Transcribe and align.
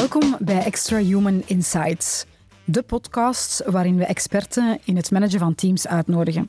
Welkom 0.00 0.36
bij 0.38 0.62
Extra 0.64 0.98
Human 0.98 1.42
Insights, 1.46 2.24
de 2.64 2.82
podcast 2.82 3.62
waarin 3.66 3.96
we 3.96 4.04
experten 4.04 4.78
in 4.84 4.96
het 4.96 5.10
managen 5.10 5.38
van 5.38 5.54
teams 5.54 5.86
uitnodigen. 5.86 6.48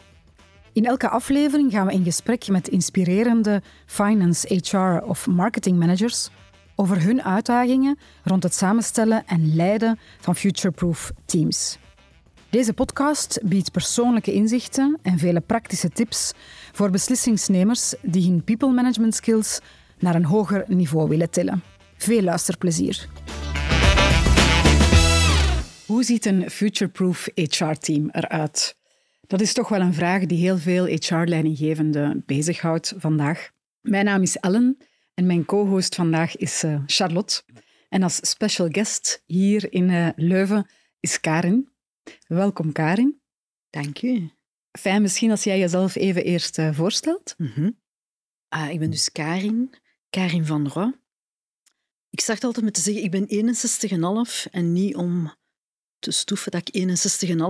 In 0.74 0.86
elke 0.86 1.10
aflevering 1.10 1.72
gaan 1.72 1.86
we 1.86 1.94
in 1.94 2.04
gesprek 2.04 2.48
met 2.48 2.68
inspirerende 2.68 3.62
finance, 3.86 4.60
HR 4.64 5.04
of 5.06 5.28
marketing 5.28 5.78
managers 5.78 6.30
over 6.76 7.04
hun 7.04 7.24
uitdagingen 7.24 7.98
rond 8.24 8.44
het 8.44 8.54
samenstellen 8.54 9.24
en 9.28 9.56
leiden 9.56 10.00
van 10.20 10.36
future-proof 10.36 11.12
teams. 11.26 11.78
Deze 12.50 12.74
podcast 12.74 13.40
biedt 13.44 13.72
persoonlijke 13.72 14.34
inzichten 14.34 15.00
en 15.02 15.18
vele 15.18 15.40
praktische 15.40 15.90
tips 15.90 16.34
voor 16.72 16.90
beslissingsnemers 16.90 17.94
die 18.02 18.30
hun 18.30 18.44
people 18.44 18.72
management 18.72 19.16
skills 19.16 19.60
naar 20.00 20.16
een 20.16 20.26
hoger 20.26 20.64
niveau 20.68 21.10
willen 21.10 21.30
tillen. 21.30 21.71
Veel 22.02 22.22
luisterplezier. 22.22 23.08
Hoe 25.86 26.04
ziet 26.04 26.26
een 26.26 26.50
future-proof 26.50 27.30
HR-team 27.36 28.10
eruit? 28.12 28.78
Dat 29.28 29.42
is 29.42 29.54
toch 29.54 29.70
wel 29.70 29.80
een 29.80 29.94
vraag 29.94 30.26
die 30.26 30.38
heel 30.38 30.58
veel 30.58 30.86
HR-leidinggevenden 30.86 32.24
bezighoudt 32.26 32.94
vandaag. 32.98 33.50
Mijn 33.82 34.06
naam 34.06 34.22
is 34.22 34.38
Ellen 34.38 34.78
en 35.14 35.26
mijn 35.26 35.46
co-host 35.46 35.96
vandaag 35.96 36.36
is 36.38 36.64
uh, 36.64 36.82
Charlotte. 36.86 37.44
En 37.90 38.04
als 38.04 38.30
special 38.30 38.68
guest 38.72 39.24
hier 39.26 39.74
in 39.74 39.90
uh, 39.90 40.10
Leuven 40.16 40.70
is 41.00 41.20
Karin. 41.20 41.70
Welkom, 42.28 42.72
Karin. 42.72 43.22
Dank 43.70 44.02
u. 44.02 44.30
Fijn, 44.80 45.02
misschien 45.02 45.32
als 45.32 45.44
jij 45.44 45.60
jezelf 45.60 45.96
even 45.96 46.24
eerst 46.24 46.58
uh, 46.58 46.74
voorstelt. 46.74 47.36
Mm 47.38 47.52
-hmm. 47.56 47.78
ik 48.70 48.80
ben 48.80 48.90
dus 48.90 49.12
Karin, 49.12 49.74
Karin 50.10 50.46
van 50.46 50.68
Roy. 50.68 51.00
Ik 52.22 52.28
start 52.28 52.44
altijd 52.44 52.66
met 52.66 52.74
te 52.74 52.82
zeggen, 52.82 53.04
ik 53.04 53.12
ben 53.12 53.56
61,5 54.48 54.52
en 54.52 54.74
niet 54.74 54.96
om 54.96 55.34
te 56.00 56.12
stoeven 56.12 56.52
dat 56.52 56.68
ik 56.68 56.88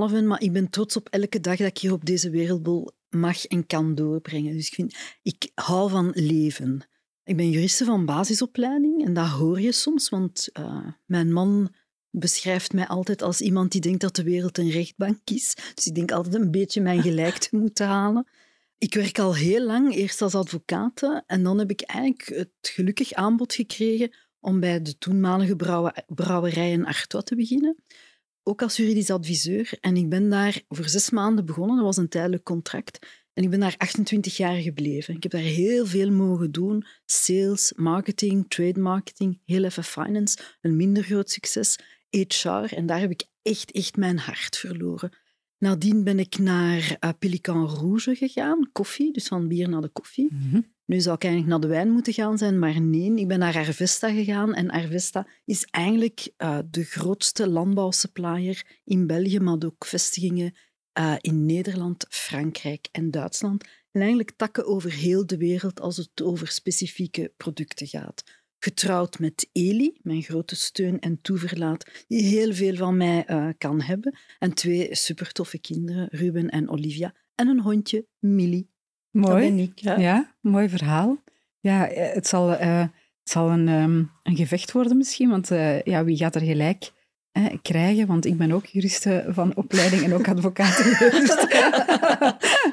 61,5 0.08 0.12
ben, 0.12 0.28
maar 0.28 0.42
ik 0.42 0.52
ben 0.52 0.70
trots 0.70 0.96
op 0.96 1.10
elke 1.10 1.40
dag 1.40 1.58
dat 1.58 1.68
ik 1.68 1.78
hier 1.78 1.94
op 1.94 2.06
deze 2.06 2.30
wereldbol 2.30 2.92
mag 3.10 3.46
en 3.46 3.66
kan 3.66 3.96
doorbrengen. 3.96 4.54
Dus 4.54 4.68
ik, 4.68 4.74
vind, 4.74 4.96
ik 5.22 5.52
hou 5.56 5.90
van 5.90 6.12
leven. 6.14 6.82
Ik 7.24 7.38
ben 7.38 7.50
juriste 7.50 7.86
van 7.86 8.06
basisopleiding 8.06 9.06
en 9.06 9.14
dat 9.14 9.28
hoor 9.28 9.62
je 9.62 9.72
soms, 9.72 10.10
want 10.10 10.50
uh, 10.60 10.88
mijn 11.06 11.34
man 11.34 11.74
beschrijft 12.10 12.74
mij 12.74 12.88
altijd 12.88 13.22
als 13.22 13.42
iemand 13.42 13.72
die 13.72 13.82
denkt 13.82 14.02
dat 14.02 14.16
de 14.16 14.24
wereld 14.24 14.58
een 14.58 14.70
rechtbank 14.70 15.30
is. 15.30 15.56
Dus 15.74 15.88
ik 15.88 15.96
denk 15.96 16.12
altijd 16.12 16.36
een 16.36 16.52
beetje 16.52 16.82
mijn 16.82 17.02
gelijk 17.12 17.38
te 17.38 17.56
moeten 17.56 17.88
halen. 17.88 18.28
Ik 18.78 18.94
werk 18.94 19.20
al 19.20 19.36
heel 19.36 19.66
lang, 19.66 19.96
eerst 19.96 20.22
als 20.22 20.36
advocaat, 20.36 21.24
en 21.28 21.44
dan 21.44 21.60
heb 21.60 21.70
ik 21.70 21.82
eigenlijk 21.82 22.26
het 22.26 22.50
gelukkig 22.62 23.14
aanbod 23.14 23.54
gekregen 23.54 24.12
om 24.42 24.60
bij 24.60 24.82
de 24.82 24.98
toenmalige 24.98 25.56
brouwerij 26.08 26.72
in 26.72 26.86
Artois 26.86 27.24
te 27.24 27.36
beginnen. 27.36 27.84
Ook 28.44 28.62
als 28.62 28.78
juridisch 28.78 29.10
adviseur. 29.10 29.78
En 29.80 29.98
ik 29.98 30.10
ben 30.10 30.30
daar 30.30 30.62
voor 30.68 30.90
zes 30.90 31.10
maanden 31.10 31.46
begonnen. 31.46 31.76
Dat 31.76 31.86
was 31.86 31.98
een 31.98 32.10
tijdelijk 32.10 32.44
contract. 32.44 33.00
En 33.34 33.44
ik 33.44 33.50
ben 33.50 33.60
daar 33.60 33.76
28 33.78 34.38
jaar 34.38 34.62
gebleven. 34.62 35.16
Ik 35.16 35.24
heb 35.24 35.32
daar 35.32 35.42
heel 35.42 35.86
veel 35.86 36.12
mogen 36.12 36.52
doen. 36.52 36.86
Sales, 37.06 37.74
marketing, 37.76 38.46
trade 38.48 38.80
marketing, 38.80 39.40
heel 39.46 39.64
even 39.64 39.84
finance. 39.84 40.38
Een 40.62 40.76
minder 40.76 41.04
groot 41.04 41.30
succes. 41.30 41.80
HR. 42.10 42.76
En 42.76 42.86
daar 42.86 43.00
heb 43.00 43.12
ik 43.12 43.24
echt, 43.42 43.72
echt 43.72 43.98
mijn 43.98 44.18
hart 44.18 44.58
verloren. 44.58 45.12
Nadien 45.58 46.04
ben 46.04 46.20
ik 46.20 46.38
naar 46.38 46.98
uh, 47.00 47.10
Pelican 47.20 47.68
Rouge 47.68 48.16
gegaan, 48.16 48.70
koffie, 48.72 49.14
dus 49.14 49.28
van 49.28 49.48
bier 49.48 49.70
naar 49.70 49.82
de 49.82 49.90
koffie. 49.90 50.28
Mhm. 50.32 50.62
Nu 50.92 51.00
zou 51.00 51.16
ik 51.16 51.24
eigenlijk 51.24 51.52
naar 51.54 51.70
de 51.70 51.76
wijn 51.76 51.92
moeten 51.92 52.14
gaan 52.14 52.38
zijn, 52.38 52.60
maar 52.60 52.82
nee, 52.82 53.16
ik 53.16 53.28
ben 53.28 53.40
naar 53.40 53.56
Arvesta 53.56 54.10
gegaan. 54.10 54.54
En 54.54 54.70
Arvesta 54.70 55.28
is 55.46 55.66
eigenlijk 55.66 56.32
uh, 56.38 56.60
de 56.70 56.84
grootste 56.84 57.50
landbouwsupplier 57.50 58.80
in 58.84 59.08
België, 59.08 59.40
maar 59.40 59.58
ook 59.66 59.86
vestigingen 59.86 60.56
uh, 61.00 61.16
in 61.22 61.46
Nederland, 61.46 62.06
Frankrijk 62.10 62.88
en 62.92 63.12
Duitsland. 63.12 63.64
En 63.92 64.00
eigenlijk 64.02 64.32
takken 64.36 64.66
over 64.66 64.92
heel 64.92 65.26
de 65.26 65.38
wereld 65.38 65.82
als 65.82 65.98
het 65.98 66.22
over 66.22 66.48
specifieke 66.48 67.34
producten 67.38 67.88
gaat 67.88 68.24
getrouwd 68.60 69.20
met 69.20 69.50
Eli, 69.52 69.98
mijn 70.02 70.22
grote 70.22 70.56
steun 70.56 71.00
en 71.00 71.22
toeverlaat, 71.22 72.06
die 72.08 72.24
heel 72.24 72.54
veel 72.54 72.76
van 72.76 72.98
mij 72.98 73.26
uh, 73.28 73.50
kan 73.58 73.82
hebben. 73.82 74.18
En 74.40 74.54
twee 74.54 74.96
supertoffe 74.96 75.60
kinderen, 75.60 76.08
Ruben 76.12 76.50
en 76.50 76.70
Olivia. 76.70 77.16
En 77.36 77.48
een 77.48 77.62
hondje, 77.62 78.06
Millie. 78.20 78.71
Mooi. 79.12 79.32
Dat 79.32 79.56
ben 79.56 79.60
ik. 79.60 79.72
Ja, 79.76 80.00
ja 80.00 80.32
mooi 80.42 80.70
verhaal. 80.70 81.18
Ja, 81.60 81.88
eh, 81.88 82.14
het 82.14 82.28
zal, 82.28 82.52
uh, 82.52 82.80
het 82.80 83.30
zal 83.30 83.50
een, 83.50 83.68
um, 83.68 84.12
een 84.24 84.36
gevecht 84.36 84.72
worden 84.72 84.98
misschien, 84.98 85.30
want 85.30 85.52
uh, 85.52 85.82
ja, 85.82 86.04
wie 86.04 86.18
gaat 86.18 86.36
er 86.36 86.42
gelijk 86.42 86.92
krijgen, 87.62 88.08
want 88.08 88.26
ik 88.26 88.38
ben 88.38 88.52
ook 88.52 88.66
juriste 88.66 89.26
van 89.28 89.56
opleiding 89.56 90.04
en 90.04 90.14
ook 90.14 90.28
advocaat 90.28 90.74
geweest. 90.74 91.48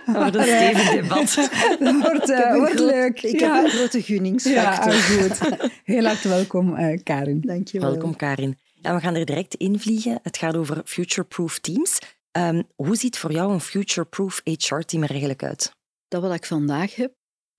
dat 0.15 0.35
een 0.35 0.43
stevig 0.43 0.91
debat. 0.91 1.35
dat 1.81 2.01
wordt, 2.01 2.29
uh, 2.29 2.57
wordt 2.57 2.79
leuk. 2.79 3.23
Ik 3.23 3.41
heb 3.41 3.65
een 3.65 3.71
grote 3.71 4.03
gunningsfactor. 4.03 4.93
Ja, 4.93 5.01
goed. 5.01 5.39
Heel 5.85 6.05
hartelijk 6.05 6.23
welkom, 6.23 6.79
uh, 6.79 6.99
Karin. 7.03 7.41
Dank 7.41 7.69
je 7.69 7.81
wel. 7.81 7.91
Welkom, 7.91 8.17
Karin. 8.17 8.59
Ja, 8.75 8.95
we 8.95 9.01
gaan 9.01 9.15
er 9.15 9.25
direct 9.25 9.55
invliegen. 9.55 10.19
Het 10.23 10.37
gaat 10.37 10.57
over 10.57 10.83
future-proof 10.85 11.59
teams. 11.59 11.99
Um, 12.33 12.63
hoe 12.77 12.97
ziet 12.97 13.19
voor 13.19 13.33
jou 13.33 13.53
een 13.53 13.61
future-proof 13.61 14.41
HR-team 14.45 15.03
er 15.03 15.11
eigenlijk 15.11 15.43
uit? 15.43 15.77
Dat 16.09 16.23
wat 16.23 16.35
ik 16.35 16.45
vandaag 16.45 16.95
heb, 16.95 17.15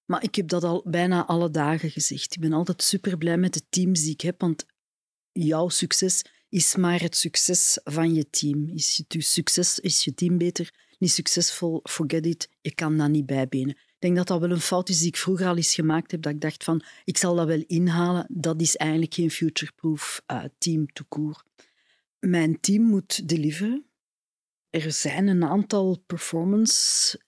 maar 0.06 0.24
ik 0.24 0.36
heb 0.36 0.48
dat 0.48 0.64
al 0.64 0.84
bijna 0.86 1.26
alle 1.26 1.50
dagen 1.50 1.90
gezegd. 1.90 2.36
Ik 2.36 2.42
ben 2.42 2.54
altijd 2.54 2.84
super 2.84 3.18
blij 3.18 3.38
met 3.38 3.54
de 3.54 3.62
teams 3.70 4.02
die 4.02 4.14
ik 4.14 4.22
heb, 4.22 4.42
want 4.42 4.66
jouw 5.32 5.70
succes 5.70 6.24
is 6.50 6.76
maar 6.76 7.02
het 7.02 7.16
succes 7.16 7.80
van 7.84 8.14
je 8.14 8.30
team. 8.30 8.70
Is 8.70 9.04
je 9.08 9.22
succes, 9.22 9.80
is 9.80 10.04
je 10.04 10.14
team 10.14 10.38
beter, 10.38 10.74
niet 10.98 11.12
succesvol, 11.12 11.80
forget 11.84 12.26
it, 12.26 12.50
je 12.62 12.74
kan 12.74 12.98
dat 12.98 13.10
niet 13.10 13.26
bijbenen. 13.26 13.76
Ik 13.76 14.06
denk 14.06 14.16
dat 14.16 14.28
dat 14.28 14.40
wel 14.40 14.52
een 14.52 14.62
fout 14.62 14.90
is 14.90 15.00
die 15.00 15.08
ik 15.08 15.18
vroeger 15.18 15.48
al 15.48 15.56
eens 15.56 15.74
gemaakt 15.74 16.12
heb, 16.12 16.22
dat 16.22 16.34
ik 16.34 16.42
dacht 16.42 16.64
van, 16.64 16.84
ik 17.04 17.18
zal 17.18 17.36
dat 17.36 17.48
wel 17.48 17.64
inhalen. 17.68 18.26
Dat 18.30 18.62
is 18.62 18.76
eigenlijk 18.76 19.14
geen 19.14 19.32
future-proof 19.32 20.22
uh, 20.28 20.44
team 20.58 20.94
toekoor. 20.94 21.44
Mijn 22.20 22.60
team 22.60 22.84
moet 22.84 23.28
deliveren. 23.28 23.86
Er 24.70 24.92
zijn 24.92 25.28
een 25.28 25.44
aantal 25.44 26.04
performance 26.06 27.20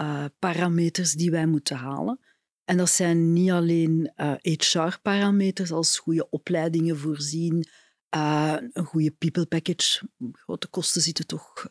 uh, 0.00 0.24
parameters 0.38 1.12
die 1.12 1.30
wij 1.30 1.46
moeten 1.46 1.76
halen. 1.76 2.20
En 2.64 2.76
dat 2.76 2.90
zijn 2.90 3.32
niet 3.32 3.50
alleen 3.50 4.12
HR-parameters 4.42 5.72
als 5.72 5.98
goede 5.98 6.30
opleidingen 6.30 6.98
voorzien, 6.98 7.66
uh, 8.14 8.56
een 8.72 8.84
goede 8.84 9.10
people 9.10 9.46
package. 9.46 10.08
Grote 10.32 10.68
kosten 10.68 11.02
zitten 11.02 11.26
toch, 11.26 11.66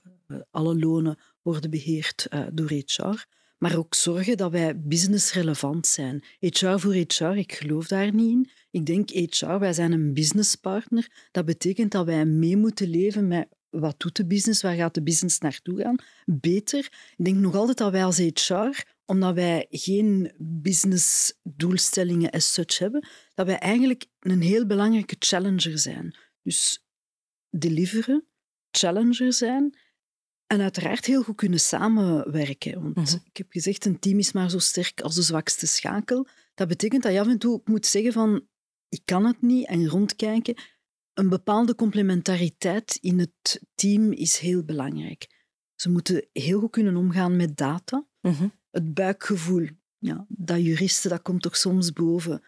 alle 0.51 0.79
lonen 0.79 1.19
worden 1.41 1.69
beheerd 1.69 2.27
door 2.51 2.69
HR. 2.69 3.25
Maar 3.61 3.77
ook 3.77 3.95
zorgen 3.95 4.37
dat 4.37 4.51
wij 4.51 4.79
businessrelevant 4.79 5.87
zijn. 5.87 6.23
HR 6.39 6.77
voor 6.77 6.93
HR, 6.93 7.23
ik 7.23 7.53
geloof 7.53 7.87
daar 7.87 8.13
niet 8.13 8.29
in. 8.29 8.49
Ik 8.71 8.85
denk 8.85 9.09
HR, 9.09 9.57
wij 9.57 9.73
zijn 9.73 9.91
een 9.91 10.13
businesspartner. 10.13 11.27
Dat 11.31 11.45
betekent 11.45 11.91
dat 11.91 12.05
wij 12.05 12.25
mee 12.25 12.57
moeten 12.57 12.87
leven 12.89 13.27
met 13.27 13.47
wat 13.71 13.99
doet 13.99 14.15
de 14.15 14.25
business, 14.25 14.61
waar 14.61 14.75
gaat 14.75 14.93
de 14.93 15.03
business 15.03 15.39
naartoe 15.39 15.81
gaan. 15.81 15.95
Beter. 16.25 16.85
Ik 17.17 17.25
denk 17.25 17.37
nog 17.37 17.55
altijd 17.55 17.77
dat 17.77 17.91
wij 17.91 18.05
als 18.05 18.17
HR 18.17 18.83
omdat 19.05 19.33
wij 19.33 19.65
geen 19.69 20.31
businessdoelstellingen 20.37 22.29
as 22.29 22.53
such 22.53 22.77
hebben, 22.77 23.07
dat 23.33 23.45
wij 23.45 23.57
eigenlijk 23.57 24.05
een 24.19 24.41
heel 24.41 24.65
belangrijke 24.65 25.15
challenger 25.19 25.79
zijn. 25.79 26.15
Dus 26.43 26.85
deliveren, 27.49 28.25
challenger 28.71 29.33
zijn 29.33 29.77
en 30.47 30.61
uiteraard 30.61 31.05
heel 31.05 31.23
goed 31.23 31.35
kunnen 31.35 31.59
samenwerken. 31.59 32.81
Want 32.81 32.95
mhm. 32.95 33.25
ik 33.25 33.37
heb 33.37 33.51
gezegd, 33.51 33.85
een 33.85 33.99
team 33.99 34.19
is 34.19 34.31
maar 34.31 34.49
zo 34.49 34.59
sterk 34.59 35.01
als 35.01 35.15
de 35.15 35.21
zwakste 35.21 35.67
schakel. 35.67 36.27
Dat 36.53 36.67
betekent 36.67 37.03
dat 37.03 37.11
je 37.11 37.19
af 37.19 37.27
en 37.27 37.37
toe 37.37 37.61
moet 37.65 37.85
zeggen 37.85 38.13
van, 38.13 38.47
ik 38.89 39.01
kan 39.05 39.25
het 39.25 39.41
niet 39.41 39.67
en 39.67 39.87
rondkijken. 39.87 40.55
Een 41.13 41.29
bepaalde 41.29 41.75
complementariteit 41.75 42.97
in 43.01 43.19
het 43.19 43.61
team 43.75 44.11
is 44.11 44.37
heel 44.37 44.63
belangrijk. 44.63 45.39
Ze 45.75 45.89
moeten 45.89 46.27
heel 46.33 46.59
goed 46.59 46.71
kunnen 46.71 46.95
omgaan 46.95 47.35
met 47.35 47.57
data. 47.57 48.07
Mhm. 48.21 48.47
Het 48.71 48.93
buikgevoel, 48.93 49.67
ja, 49.97 50.25
dat 50.29 50.63
juristen, 50.63 51.09
dat 51.09 51.21
komt 51.21 51.41
toch 51.41 51.57
soms 51.57 51.93
boven 51.93 52.41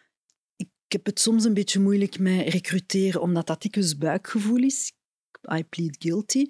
heb 0.94 1.06
het 1.06 1.20
soms 1.20 1.44
een 1.44 1.54
beetje 1.54 1.80
moeilijk 1.80 2.18
met 2.18 2.48
recruteren, 2.48 3.20
omdat 3.20 3.46
dat 3.46 3.62
dikwijls 3.62 3.98
buikgevoel 3.98 4.62
is. 4.62 4.92
I 5.52 5.64
plead 5.64 5.96
guilty. 5.98 6.46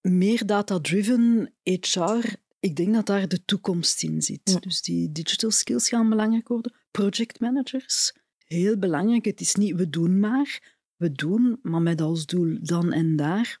Meer 0.00 0.46
data-driven 0.46 1.54
HR, 1.62 2.34
ik 2.60 2.76
denk 2.76 2.94
dat 2.94 3.06
daar 3.06 3.28
de 3.28 3.44
toekomst 3.44 4.02
in 4.02 4.22
zit. 4.22 4.62
Dus 4.62 4.82
die 4.82 5.12
digital 5.12 5.50
skills 5.50 5.88
gaan 5.88 6.08
belangrijk 6.08 6.48
worden. 6.48 6.74
Project 6.90 7.40
managers, 7.40 8.12
heel 8.44 8.78
belangrijk. 8.78 9.24
Het 9.24 9.40
is 9.40 9.54
niet 9.54 9.74
we 9.74 9.88
doen 9.88 10.20
maar, 10.20 10.77
we 10.98 11.12
doen, 11.12 11.58
maar 11.62 11.82
met 11.82 12.00
als 12.00 12.26
doel 12.26 12.58
dan 12.60 12.92
en 12.92 13.16
daar. 13.16 13.60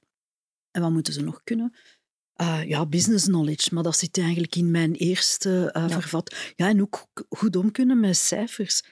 En 0.70 0.82
wat 0.82 0.90
moeten 0.90 1.12
ze 1.12 1.22
nog 1.22 1.40
kunnen? 1.44 1.76
Uh, 2.40 2.64
ja, 2.64 2.86
business 2.86 3.24
knowledge, 3.24 3.74
maar 3.74 3.82
dat 3.82 3.96
zit 3.96 4.18
eigenlijk 4.18 4.56
in 4.56 4.70
mijn 4.70 4.94
eerste 4.94 5.74
uh, 5.76 5.90
vervat. 5.90 6.52
Ja, 6.56 6.68
en 6.68 6.80
ook 6.80 7.06
goed 7.28 7.56
om 7.56 7.70
kunnen 7.70 8.00
met 8.00 8.16
cijfers. 8.16 8.82
60% 8.82 8.86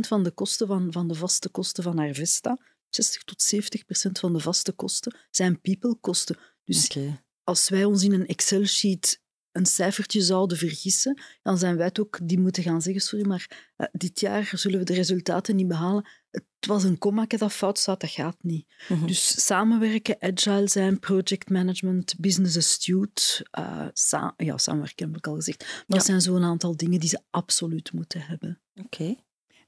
van 0.00 0.22
de 0.22 0.30
kosten 0.30 0.66
van, 0.66 0.92
van 0.92 1.08
de 1.08 1.14
vaste 1.14 1.48
kosten 1.48 1.82
van 1.82 1.98
Arvesta 1.98 2.58
60 2.90 3.24
tot 3.24 3.42
70 3.42 3.84
procent 3.84 4.18
van 4.18 4.32
de 4.32 4.40
vaste 4.40 4.72
kosten 4.72 5.16
zijn 5.30 5.60
people-kosten. 5.60 6.38
Dus 6.64 6.96
als 7.44 7.68
wij 7.68 7.84
ons 7.84 8.02
in 8.02 8.12
een 8.12 8.26
Excel-sheet 8.26 9.20
een 9.52 9.66
cijfertje 9.66 10.20
zouden 10.20 10.58
vergissen, 10.58 11.22
dan 11.42 11.58
zijn 11.58 11.76
wij 11.76 11.86
het 11.86 12.00
ook 12.00 12.18
die 12.22 12.38
moeten 12.38 12.62
gaan 12.62 12.82
zeggen, 12.82 13.02
sorry, 13.02 13.26
maar 13.26 13.72
uh, 13.76 13.86
dit 13.92 14.20
jaar 14.20 14.52
zullen 14.54 14.78
we 14.78 14.84
de 14.84 14.94
resultaten 14.94 15.56
niet 15.56 15.68
behalen. 15.68 16.08
Het 16.30 16.44
was 16.66 16.84
een 16.84 16.98
komma 16.98 17.26
dat 17.26 17.52
fout 17.52 17.78
staat, 17.78 18.00
dat 18.00 18.10
gaat 18.10 18.36
niet. 18.40 18.66
Mm 18.88 18.98
-hmm. 18.98 19.06
Dus 19.06 19.46
samenwerken, 19.46 20.16
agile 20.20 20.68
zijn, 20.68 20.98
project 20.98 21.50
management, 21.50 22.14
business 22.18 22.56
astute, 22.56 23.46
uh, 23.58 23.86
sa 23.92 24.34
ja, 24.36 24.58
samenwerken 24.58 25.06
heb 25.06 25.16
ik 25.16 25.26
al 25.26 25.34
gezegd. 25.34 25.58
Maar 25.58 25.84
ja. 25.86 25.96
dat 25.96 26.04
zijn 26.04 26.20
zo'n 26.20 26.44
aantal 26.44 26.76
dingen 26.76 27.00
die 27.00 27.08
ze 27.08 27.22
absoluut 27.30 27.92
moeten 27.92 28.20
hebben. 28.20 28.60
Oké. 28.74 28.86
Okay. 29.02 29.18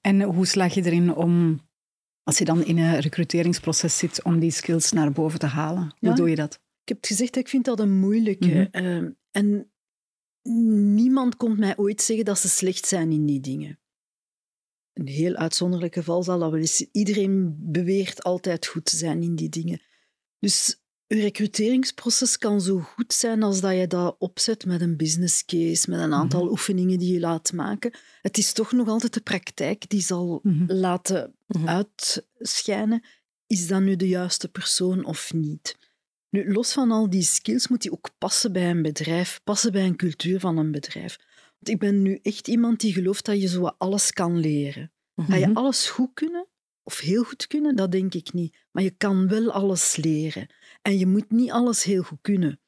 En 0.01 0.23
hoe 0.23 0.47
slaag 0.47 0.75
je 0.75 0.85
erin 0.85 1.15
om, 1.15 1.61
als 2.23 2.39
je 2.39 2.45
dan 2.45 2.65
in 2.65 2.79
een 2.79 3.01
recruteringsproces 3.01 3.99
zit, 3.99 4.23
om 4.23 4.39
die 4.39 4.51
skills 4.51 4.93
naar 4.93 5.13
boven 5.13 5.39
te 5.39 5.47
halen? 5.47 5.95
Hoe 5.99 6.09
ja. 6.09 6.15
doe 6.15 6.31
je 6.31 6.37
dat? 6.37 6.55
Ik 6.55 6.89
heb 6.89 6.97
het 6.97 7.07
gezegd, 7.07 7.37
ik 7.37 7.49
vind 7.49 7.65
dat 7.65 7.81
een 7.81 7.99
moeilijke. 7.99 8.69
Mm 8.73 8.83
-hmm. 8.83 9.05
uh, 9.05 9.11
en 9.31 9.73
niemand 10.95 11.37
komt 11.37 11.59
mij 11.59 11.77
ooit 11.77 12.03
zeggen 12.03 12.25
dat 12.25 12.39
ze 12.39 12.49
slecht 12.49 12.87
zijn 12.87 13.13
in 13.13 13.27
die 13.27 13.41
dingen. 13.41 13.79
Een 14.93 15.09
heel 15.09 15.35
uitzonderlijk 15.35 15.95
geval 15.95 16.23
zal 16.23 16.39
dat 16.39 16.51
wel 16.51 16.61
eens. 16.61 16.87
Iedereen 16.93 17.57
beweert 17.59 18.23
altijd 18.23 18.67
goed 18.67 18.85
te 18.85 18.97
zijn 18.97 19.23
in 19.23 19.35
die 19.35 19.49
dingen. 19.49 19.81
Dus 20.39 20.77
je 21.07 21.21
recruteringsproces 21.21 22.39
kan 22.39 22.61
zo 22.61 22.79
goed 22.79 23.13
zijn 23.13 23.43
als 23.43 23.61
dat 23.61 23.77
je 23.77 23.87
dat 23.87 24.17
opzet 24.19 24.67
met 24.67 24.81
een 24.81 24.97
business 24.97 25.45
case, 25.45 25.91
met 25.91 26.01
een 26.01 26.15
aantal 26.15 26.41
mm 26.41 26.45
-hmm. 26.45 26.55
oefeningen 26.55 26.99
die 26.99 27.13
je 27.13 27.21
laat 27.21 27.53
maken. 27.53 27.93
Het 28.23 28.39
is 28.39 28.53
toch 28.53 28.73
nog 28.73 28.89
altijd 28.89 29.15
de 29.15 29.21
praktijk 29.21 29.89
die 29.89 30.01
zal 30.01 30.41
mm 30.43 30.59
-hmm. 30.59 30.77
laten 30.77 31.35
mm 31.47 31.61
-hmm. 31.61 31.69
uitschijnen. 31.69 33.05
Is 33.47 33.67
dat 33.67 33.81
nu 33.81 33.97
de 33.97 34.09
juiste 34.09 34.49
persoon 34.49 35.05
of 35.05 35.33
niet? 35.33 35.77
Nu, 36.29 36.53
los 36.53 36.73
van 36.73 36.91
al 36.91 37.11
die 37.11 37.23
skills 37.23 37.69
moet 37.69 37.83
die 37.83 37.93
ook 37.93 38.11
passen 38.19 38.53
bij 38.53 38.71
een 38.71 38.83
bedrijf, 38.83 39.41
passen 39.45 39.73
bij 39.73 39.87
een 39.87 39.97
cultuur 39.97 40.41
van 40.41 40.57
een 40.57 40.71
bedrijf. 40.71 41.19
Ik 41.63 41.79
ben 41.79 42.03
nu 42.03 42.19
echt 42.23 42.49
iemand 42.49 42.81
die 42.81 42.93
gelooft 42.93 43.25
dat 43.25 43.41
je 43.41 43.49
zo 43.49 43.65
alles 43.65 44.13
kan 44.13 44.39
leren. 44.39 44.93
Mm 45.15 45.25
-hmm. 45.25 45.35
Ga 45.35 45.41
je 45.41 45.55
alles 45.55 45.89
goed 45.89 46.11
kunnen, 46.15 46.49
of 46.83 46.99
heel 46.99 47.23
goed 47.23 47.47
kunnen, 47.47 47.77
dat 47.77 47.93
denk 47.93 48.15
ik 48.15 48.33
niet. 48.33 48.57
Maar 48.71 48.83
je 48.83 48.91
kan 48.91 49.29
wel 49.29 49.51
alles 49.51 49.97
leren. 49.97 50.47
En 50.83 50.99
je 50.99 51.07
moet 51.07 51.31
niet 51.31 51.51
alles 51.51 51.85
heel 51.85 52.03
goed 52.03 52.21
kunnen. 52.21 52.61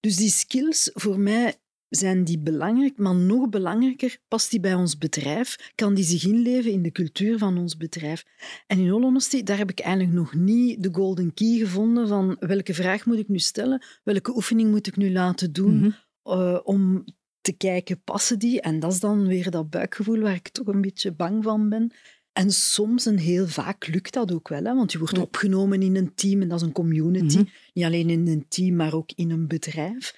Dus 0.00 0.16
die 0.16 0.30
skills, 0.30 0.90
voor 0.94 1.18
mij 1.18 1.54
zijn 1.88 2.24
die 2.24 2.38
belangrijk, 2.38 2.98
maar 2.98 3.14
nog 3.14 3.48
belangrijker, 3.48 4.18
past 4.28 4.50
die 4.50 4.60
bij 4.60 4.74
ons 4.74 4.98
bedrijf? 4.98 5.72
Kan 5.74 5.94
die 5.94 6.04
zich 6.04 6.24
inleven 6.24 6.70
in 6.70 6.82
de 6.82 6.92
cultuur 6.92 7.38
van 7.38 7.58
ons 7.58 7.76
bedrijf? 7.76 8.24
En 8.66 8.78
in 8.78 8.92
all 8.92 9.00
honesty, 9.00 9.42
daar 9.42 9.58
heb 9.58 9.70
ik 9.70 9.80
eigenlijk 9.80 10.14
nog 10.14 10.34
niet 10.34 10.82
de 10.82 10.88
golden 10.92 11.34
key 11.34 11.58
gevonden 11.58 12.08
van 12.08 12.36
welke 12.40 12.74
vraag 12.74 13.06
moet 13.06 13.18
ik 13.18 13.28
nu 13.28 13.38
stellen, 13.38 13.84
welke 14.04 14.34
oefening 14.34 14.70
moet 14.70 14.86
ik 14.86 14.96
nu 14.96 15.12
laten 15.12 15.52
doen 15.52 15.76
mm 15.76 15.94
-hmm. 16.22 16.40
uh, 16.40 16.60
om 16.62 17.04
te 17.46 17.52
kijken, 17.52 18.02
passen 18.02 18.38
die? 18.38 18.60
En 18.60 18.80
dat 18.80 18.92
is 18.92 19.00
dan 19.00 19.26
weer 19.26 19.50
dat 19.50 19.70
buikgevoel 19.70 20.20
waar 20.20 20.34
ik 20.34 20.48
toch 20.48 20.66
een 20.66 20.80
beetje 20.80 21.12
bang 21.12 21.44
van 21.44 21.68
ben. 21.68 21.92
En 22.32 22.50
soms 22.50 23.06
en 23.06 23.16
heel 23.16 23.46
vaak 23.46 23.86
lukt 23.86 24.12
dat 24.12 24.32
ook 24.32 24.48
wel, 24.48 24.64
hè? 24.64 24.74
want 24.74 24.92
je 24.92 24.98
wordt 24.98 25.18
opgenomen 25.18 25.82
in 25.82 25.96
een 25.96 26.14
team 26.14 26.42
en 26.42 26.48
dat 26.48 26.60
is 26.60 26.66
een 26.66 26.72
community. 26.72 27.36
Mm 27.36 27.42
-hmm. 27.42 27.52
Niet 27.72 27.84
alleen 27.84 28.10
in 28.10 28.28
een 28.28 28.46
team, 28.48 28.76
maar 28.76 28.94
ook 28.94 29.12
in 29.14 29.30
een 29.30 29.46
bedrijf 29.46 30.14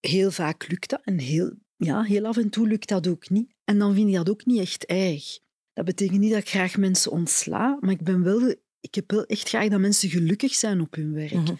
heel 0.00 0.30
vaak 0.30 0.68
lukt 0.68 0.90
dat 0.90 1.00
en 1.04 1.18
heel, 1.18 1.52
ja, 1.76 2.02
heel 2.02 2.24
af 2.24 2.36
en 2.36 2.50
toe 2.50 2.68
lukt 2.68 2.88
dat 2.88 3.06
ook 3.06 3.30
niet. 3.30 3.50
En 3.64 3.78
dan 3.78 3.94
vind 3.94 4.08
ik 4.08 4.14
dat 4.14 4.30
ook 4.30 4.46
niet 4.46 4.60
echt 4.60 4.84
erg. 4.84 5.38
Dat 5.72 5.84
betekent 5.84 6.20
niet 6.20 6.30
dat 6.30 6.40
ik 6.40 6.48
graag 6.48 6.76
mensen 6.76 7.10
ontsla, 7.10 7.78
maar 7.80 7.90
ik, 7.90 8.02
ben 8.02 8.22
wel, 8.22 8.54
ik 8.80 8.94
heb 8.94 9.10
wel 9.10 9.24
echt 9.24 9.48
graag 9.48 9.68
dat 9.68 9.80
mensen 9.80 10.08
gelukkig 10.08 10.54
zijn 10.54 10.80
op 10.80 10.94
hun 10.94 11.12
werk. 11.12 11.32
Mm 11.32 11.46
-hmm. 11.46 11.58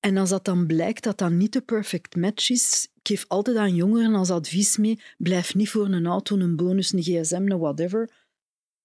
En 0.00 0.16
als 0.16 0.30
dat 0.30 0.44
dan 0.44 0.66
blijkt 0.66 1.02
dat 1.02 1.18
dat 1.18 1.30
niet 1.30 1.52
de 1.52 1.60
perfect 1.60 2.16
match 2.16 2.50
is, 2.50 2.88
ik 3.08 3.16
geef 3.16 3.28
altijd 3.28 3.56
aan 3.56 3.74
jongeren 3.74 4.14
als 4.14 4.30
advies 4.30 4.76
mee, 4.76 5.00
blijf 5.18 5.54
niet 5.54 5.70
voor 5.70 5.86
een 5.86 6.06
auto, 6.06 6.36
een 6.36 6.56
bonus, 6.56 6.92
een 6.92 7.02
gsm, 7.02 7.50
een 7.50 7.58
whatever. 7.58 8.10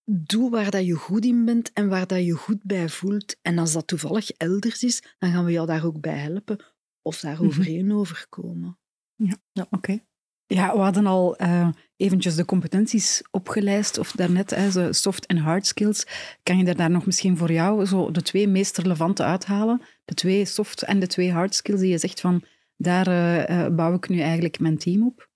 Doe 0.06 0.50
waar 0.50 0.72
dat 0.72 0.86
je 0.86 0.94
goed 0.94 1.26
in 1.26 1.46
bent 1.46 1.74
en 1.74 1.90
waar 1.90 2.08
dat 2.08 2.26
je 2.26 2.32
goed 2.32 2.64
bij 2.64 2.90
voelt. 2.90 3.36
En 3.42 3.58
als 3.58 3.74
dat 3.74 3.88
toevallig 3.88 4.32
elders 4.32 4.84
is, 4.84 5.04
dan 5.20 5.32
gaan 5.32 5.46
we 5.46 5.52
jou 5.52 5.68
daar 5.68 5.86
ook 5.86 6.02
bij 6.02 6.18
helpen 6.18 6.66
of 7.02 7.20
daar 7.20 7.42
overeen 7.42 7.84
mm 7.84 7.90
-hmm. 7.90 8.00
overkomen. 8.00 8.78
Ja, 9.16 9.38
ja 9.52 9.62
oké. 9.62 9.76
Okay. 9.76 10.06
Ja, 10.46 10.74
we 10.74 10.80
hadden 10.80 11.06
al 11.06 11.42
uh, 11.42 11.70
eventjes 11.96 12.36
de 12.36 12.46
competenties 12.46 13.24
opgelijst, 13.32 13.98
of 13.98 14.12
daarnet, 14.12 14.50
hè, 14.50 14.94
soft 14.94 15.26
en 15.26 15.38
hard 15.38 15.66
skills. 15.66 16.06
Kan 16.44 16.58
je 16.58 16.76
daar 16.76 16.90
nog 16.90 17.06
misschien 17.06 17.38
voor 17.38 17.52
jou 17.52 17.86
zo 17.86 18.12
de 18.12 18.22
twee 18.22 18.48
meest 18.48 18.78
relevante 18.78 19.24
uithalen? 19.24 19.82
De 20.06 20.14
twee 20.14 20.46
soft 20.46 20.82
en 20.82 21.00
de 21.00 21.08
twee 21.08 21.32
hard 21.32 21.56
skills 21.56 21.80
die 21.80 21.90
je 21.90 21.98
zegt 21.98 22.22
van, 22.22 22.44
daar 22.78 23.08
uh, 23.50 23.76
bouw 23.76 23.94
ik 23.94 24.10
nu 24.10 24.20
eigenlijk 24.20 24.60
mijn 24.60 24.78
team 24.78 25.06
op? 25.06 25.30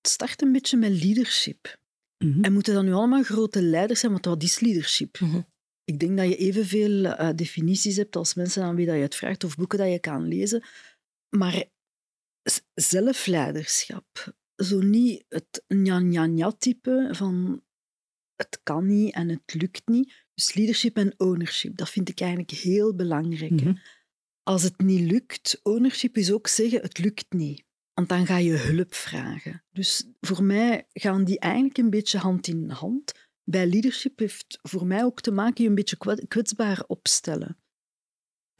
Het 0.00 0.10
start 0.10 0.42
een 0.42 0.52
beetje 0.52 0.76
met 0.76 1.02
leadership. 1.02 1.78
Mm 2.24 2.32
-hmm. 2.32 2.44
En 2.44 2.52
moeten 2.52 2.74
dan 2.74 2.84
nu 2.84 2.92
allemaal 2.92 3.22
grote 3.22 3.62
leiders 3.62 4.00
zijn, 4.00 4.12
want 4.12 4.24
wat 4.24 4.42
is 4.42 4.60
leadership? 4.60 5.20
Mm 5.20 5.30
-hmm. 5.30 5.46
Ik 5.84 5.98
denk 5.98 6.16
dat 6.16 6.28
je 6.28 6.36
evenveel 6.36 7.04
uh, 7.04 7.30
definities 7.34 7.96
hebt 7.96 8.16
als 8.16 8.34
mensen 8.34 8.62
aan 8.62 8.74
wie 8.74 8.86
dat 8.86 8.94
je 8.94 9.02
het 9.02 9.14
vraagt, 9.14 9.44
of 9.44 9.56
boeken 9.56 9.78
dat 9.78 9.90
je 9.90 9.98
kan 9.98 10.28
lezen. 10.28 10.64
Maar 11.36 11.64
zelfleiderschap. 12.74 14.36
Zo 14.54 14.80
niet 14.80 15.24
het 15.28 15.64
nja-nja-nja-type 15.66 17.08
van 17.12 17.62
het 18.36 18.60
kan 18.62 18.86
niet 18.86 19.14
en 19.14 19.28
het 19.28 19.54
lukt 19.54 19.88
niet. 19.88 20.26
Dus 20.34 20.54
leadership 20.54 20.96
en 20.96 21.14
ownership, 21.16 21.76
dat 21.76 21.90
vind 21.90 22.08
ik 22.08 22.20
eigenlijk 22.20 22.50
heel 22.50 22.94
belangrijk. 22.94 23.50
Mm 23.50 23.58
-hmm. 23.58 23.78
Als 24.48 24.62
het 24.62 24.80
niet 24.80 25.10
lukt, 25.10 25.60
ownership 25.62 26.16
is 26.16 26.32
ook 26.32 26.46
zeggen 26.46 26.80
het 26.80 26.98
lukt 26.98 27.32
niet. 27.32 27.64
Want 27.94 28.08
dan 28.08 28.26
ga 28.26 28.36
je 28.36 28.56
hulp 28.56 28.94
vragen. 28.94 29.64
Dus 29.70 30.08
voor 30.20 30.42
mij 30.42 30.86
gaan 30.92 31.24
die 31.24 31.38
eigenlijk 31.38 31.78
een 31.78 31.90
beetje 31.90 32.18
hand 32.18 32.46
in 32.46 32.70
hand. 32.70 33.12
Bij 33.44 33.66
leadership 33.66 34.18
heeft 34.18 34.58
voor 34.62 34.86
mij 34.86 35.04
ook 35.04 35.20
te 35.20 35.30
maken 35.30 35.62
je 35.62 35.68
een 35.68 35.74
beetje 35.74 36.26
kwetsbaar 36.28 36.84
opstellen. 36.86 37.58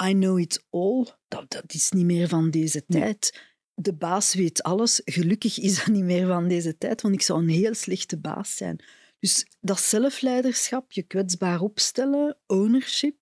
I 0.08 0.12
know 0.12 0.38
it 0.38 0.66
all, 0.70 1.06
dat, 1.28 1.50
dat 1.50 1.74
is 1.74 1.90
niet 1.90 2.04
meer 2.04 2.28
van 2.28 2.50
deze 2.50 2.84
tijd 2.86 3.42
de 3.74 3.94
baas 3.94 4.34
weet 4.34 4.62
alles. 4.62 5.00
Gelukkig 5.04 5.58
is 5.58 5.76
dat 5.76 5.86
niet 5.86 6.04
meer 6.04 6.26
van 6.26 6.48
deze 6.48 6.78
tijd, 6.78 7.02
want 7.02 7.14
ik 7.14 7.22
zou 7.22 7.42
een 7.42 7.48
heel 7.48 7.74
slechte 7.74 8.18
baas 8.18 8.56
zijn. 8.56 8.84
Dus 9.18 9.46
dat 9.60 9.80
zelfleiderschap, 9.80 10.92
je 10.92 11.02
kwetsbaar 11.02 11.60
opstellen, 11.60 12.38
ownership, 12.46 13.16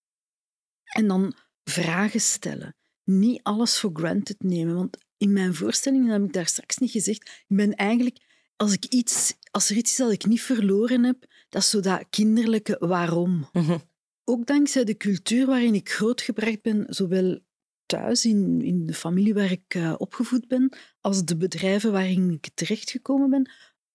en 0.82 1.08
dan 1.08 1.34
vragen 1.70 2.20
stellen. 2.20 2.76
Niet 3.04 3.40
alles 3.42 3.78
voor 3.78 3.90
granted 3.92 4.42
nemen, 4.42 4.74
want 4.74 4.98
in 5.16 5.32
mijn 5.32 5.54
voorstelling, 5.54 6.04
dat 6.04 6.12
heb 6.12 6.24
ik 6.24 6.32
daar 6.32 6.46
straks 6.46 6.76
niet 6.76 6.90
gezegd, 6.90 7.28
ik 7.48 7.56
ben 7.56 7.74
eigenlijk, 7.74 8.18
als, 8.56 8.72
ik 8.72 8.84
iets, 8.84 9.34
als 9.50 9.70
er 9.70 9.76
iets 9.76 9.90
is 9.90 9.96
dat 9.96 10.12
ik 10.12 10.26
niet 10.26 10.42
verloren 10.42 11.04
heb, 11.04 11.26
dat 11.48 11.62
is 11.62 11.70
zo 11.70 11.80
dat 11.80 12.04
kinderlijke 12.10 12.76
waarom. 12.78 13.48
Mm 13.52 13.62
-hmm. 13.62 13.82
Ook 14.24 14.46
dankzij 14.46 14.84
de 14.84 14.96
cultuur 14.96 15.46
waarin 15.46 15.74
ik 15.74 15.90
grootgebracht 15.90 16.62
ben, 16.62 16.84
zowel 16.88 17.40
thuis, 17.86 18.24
in, 18.24 18.62
in 18.62 18.86
de 18.86 18.94
familie 18.94 19.34
waar 19.34 19.50
ik 19.50 19.74
uh, 19.74 19.94
opgevoed 19.98 20.48
ben, 20.48 20.76
als 21.00 21.24
de 21.24 21.36
bedrijven 21.36 21.92
waarin 21.92 22.30
ik 22.30 22.50
terechtgekomen 22.54 23.30
ben, 23.30 23.50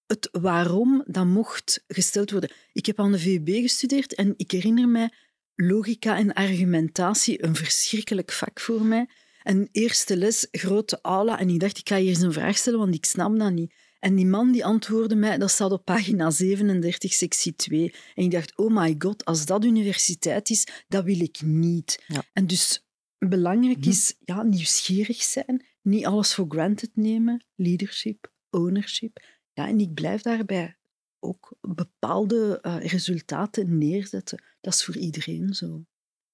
het 0.05 0.29
waarom 0.31 1.03
dat 1.07 1.25
mocht 1.25 1.83
gesteld 1.87 2.31
worden. 2.31 2.51
Ik 2.73 2.85
heb 2.85 2.99
aan 2.99 3.11
de 3.11 3.19
VUB 3.19 3.49
gestudeerd 3.49 4.15
en 4.15 4.33
ik 4.37 4.51
herinner 4.51 4.87
mij 4.87 5.13
logica 5.55 6.17
en 6.17 6.33
argumentatie, 6.33 7.43
een 7.43 7.55
verschrikkelijk 7.55 8.31
vak 8.31 8.59
voor 8.59 8.85
mij. 8.85 9.07
En 9.43 9.69
eerste 9.71 10.17
les, 10.17 10.47
grote 10.51 10.99
aula, 11.01 11.39
en 11.39 11.49
ik 11.49 11.59
dacht, 11.59 11.77
ik 11.77 11.89
ga 11.89 11.97
hier 11.97 12.09
eens 12.09 12.21
een 12.21 12.33
vraag 12.33 12.57
stellen, 12.57 12.79
want 12.79 12.95
ik 12.95 13.05
snap 13.05 13.39
dat 13.39 13.51
niet. 13.51 13.73
En 13.99 14.15
die 14.15 14.25
man 14.25 14.51
die 14.51 14.65
antwoordde 14.65 15.15
mij, 15.15 15.37
dat 15.37 15.51
staat 15.51 15.71
op 15.71 15.85
pagina 15.85 16.29
37, 16.29 17.13
sectie 17.13 17.55
2. 17.55 17.93
En 18.15 18.23
ik 18.23 18.31
dacht, 18.31 18.57
oh 18.57 18.75
my 18.75 18.95
god, 18.97 19.25
als 19.25 19.45
dat 19.45 19.65
universiteit 19.65 20.49
is, 20.49 20.67
dat 20.87 21.03
wil 21.03 21.19
ik 21.19 21.41
niet. 21.41 22.03
Ja. 22.07 22.23
En 22.33 22.47
dus 22.47 22.83
Belangrijk 23.27 23.77
mhm. 23.77 23.89
is 23.89 24.15
ja, 24.19 24.43
nieuwsgierig 24.43 25.21
zijn, 25.21 25.65
niet 25.81 26.05
alles 26.05 26.33
voor 26.33 26.45
granted 26.49 26.89
nemen, 26.93 27.45
leadership, 27.55 28.31
ownership. 28.49 29.23
Ja, 29.53 29.67
en 29.67 29.79
ik 29.79 29.93
blijf 29.93 30.21
daarbij 30.21 30.77
ook 31.21 31.53
bepaalde 31.61 32.59
uh, 32.61 32.85
resultaten 32.85 33.77
neerzetten. 33.77 34.43
Dat 34.61 34.73
is 34.73 34.83
voor 34.83 34.97
iedereen 34.97 35.53
zo. 35.53 35.85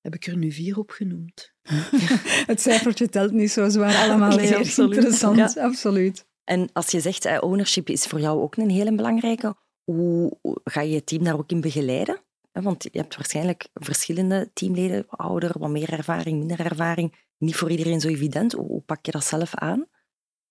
Heb 0.01 0.15
ik 0.15 0.25
er 0.25 0.37
nu 0.37 0.51
vier 0.51 0.77
op 0.77 0.89
genoemd. 0.89 1.53
Het 2.51 2.61
cijfertje 2.61 3.09
telt 3.09 3.31
niet 3.31 3.51
zo 3.51 3.69
zwaar 3.69 3.95
allemaal. 4.03 4.35
Nee, 4.35 4.55
absoluut. 4.55 4.95
Interessant, 4.95 5.53
ja. 5.53 5.63
absoluut. 5.63 6.25
En 6.43 6.69
als 6.73 6.91
je 6.91 6.99
zegt, 6.99 7.25
uh, 7.25 7.37
ownership 7.41 7.89
is 7.89 8.05
voor 8.05 8.19
jou 8.19 8.41
ook 8.41 8.55
een 8.55 8.69
hele 8.69 8.95
belangrijke, 8.95 9.55
hoe 9.83 10.37
ga 10.63 10.81
je 10.81 10.91
je 10.91 11.03
team 11.03 11.23
daar 11.23 11.37
ook 11.37 11.51
in 11.51 11.61
begeleiden? 11.61 12.21
Want 12.51 12.83
je 12.83 12.89
hebt 12.91 13.15
waarschijnlijk 13.15 13.67
verschillende 13.73 14.49
teamleden, 14.53 15.07
ouder, 15.07 15.59
wat 15.59 15.69
meer 15.69 15.93
ervaring, 15.93 16.37
minder 16.37 16.59
ervaring. 16.59 17.25
Niet 17.37 17.55
voor 17.55 17.71
iedereen 17.71 18.01
zo 18.01 18.07
evident. 18.07 18.53
Hoe 18.53 18.81
pak 18.81 19.05
je 19.05 19.11
dat 19.11 19.23
zelf 19.23 19.55
aan? 19.55 19.87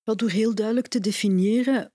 Wel 0.02 0.16
door 0.16 0.30
heel 0.30 0.54
duidelijk 0.54 0.86
te 0.86 1.00
definiëren, 1.00 1.92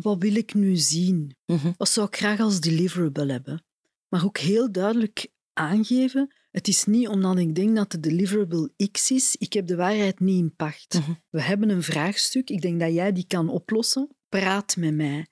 wat 0.00 0.22
wil 0.22 0.36
ik 0.36 0.54
nu 0.54 0.76
zien? 0.76 1.36
Mm 1.46 1.56
-hmm. 1.56 1.74
Wat 1.76 1.88
zou 1.88 2.06
ik 2.06 2.16
graag 2.16 2.40
als 2.40 2.60
deliverable 2.60 3.32
hebben? 3.32 3.64
Maar 4.08 4.24
ook 4.24 4.38
heel 4.38 4.72
duidelijk 4.72 5.28
aangeven, 5.52 6.32
Het 6.50 6.68
is 6.68 6.84
niet 6.84 7.08
omdat 7.08 7.38
ik 7.38 7.54
denk 7.54 7.76
dat 7.76 7.90
de 7.90 8.00
deliverable 8.00 8.72
X 8.90 9.10
is. 9.10 9.36
Ik 9.36 9.52
heb 9.52 9.66
de 9.66 9.76
waarheid 9.76 10.20
niet 10.20 10.38
in 10.38 10.54
pacht. 10.56 10.94
Mhm. 10.94 11.12
We 11.30 11.42
hebben 11.42 11.68
een 11.68 11.82
vraagstuk. 11.82 12.50
Ik 12.50 12.60
denk 12.60 12.80
dat 12.80 12.92
jij 12.92 13.12
die 13.12 13.26
kan 13.26 13.48
oplossen. 13.48 14.08
Praat 14.28 14.76
met 14.76 14.94
mij. 14.94 15.26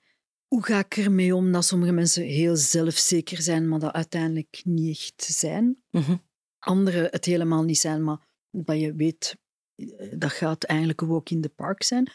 Hoe 0.47 0.65
ga 0.65 0.79
ik 0.79 0.97
ermee 0.97 1.35
om 1.35 1.51
dat 1.51 1.65
sommige 1.65 1.91
mensen 1.91 2.23
heel 2.23 2.55
zelfzeker 2.55 3.41
zijn, 3.41 3.67
maar 3.67 3.79
dat 3.79 3.93
uiteindelijk 3.93 4.61
niet 4.63 4.97
echt 4.97 5.23
zijn? 5.23 5.83
Mhm. 5.89 6.15
Anderen 6.59 7.07
het 7.11 7.25
helemaal 7.25 7.63
niet 7.63 7.77
zijn, 7.77 8.03
maar 8.03 8.27
dat 8.51 8.79
je 8.79 8.93
weet, 8.93 9.37
eh, 9.75 10.13
dat 10.17 10.31
gaat 10.31 10.63
eigenlijk 10.63 11.01
walk 11.01 11.29
in 11.29 11.41
the 11.41 11.49
park 11.49 11.83
zijn. 11.83 12.11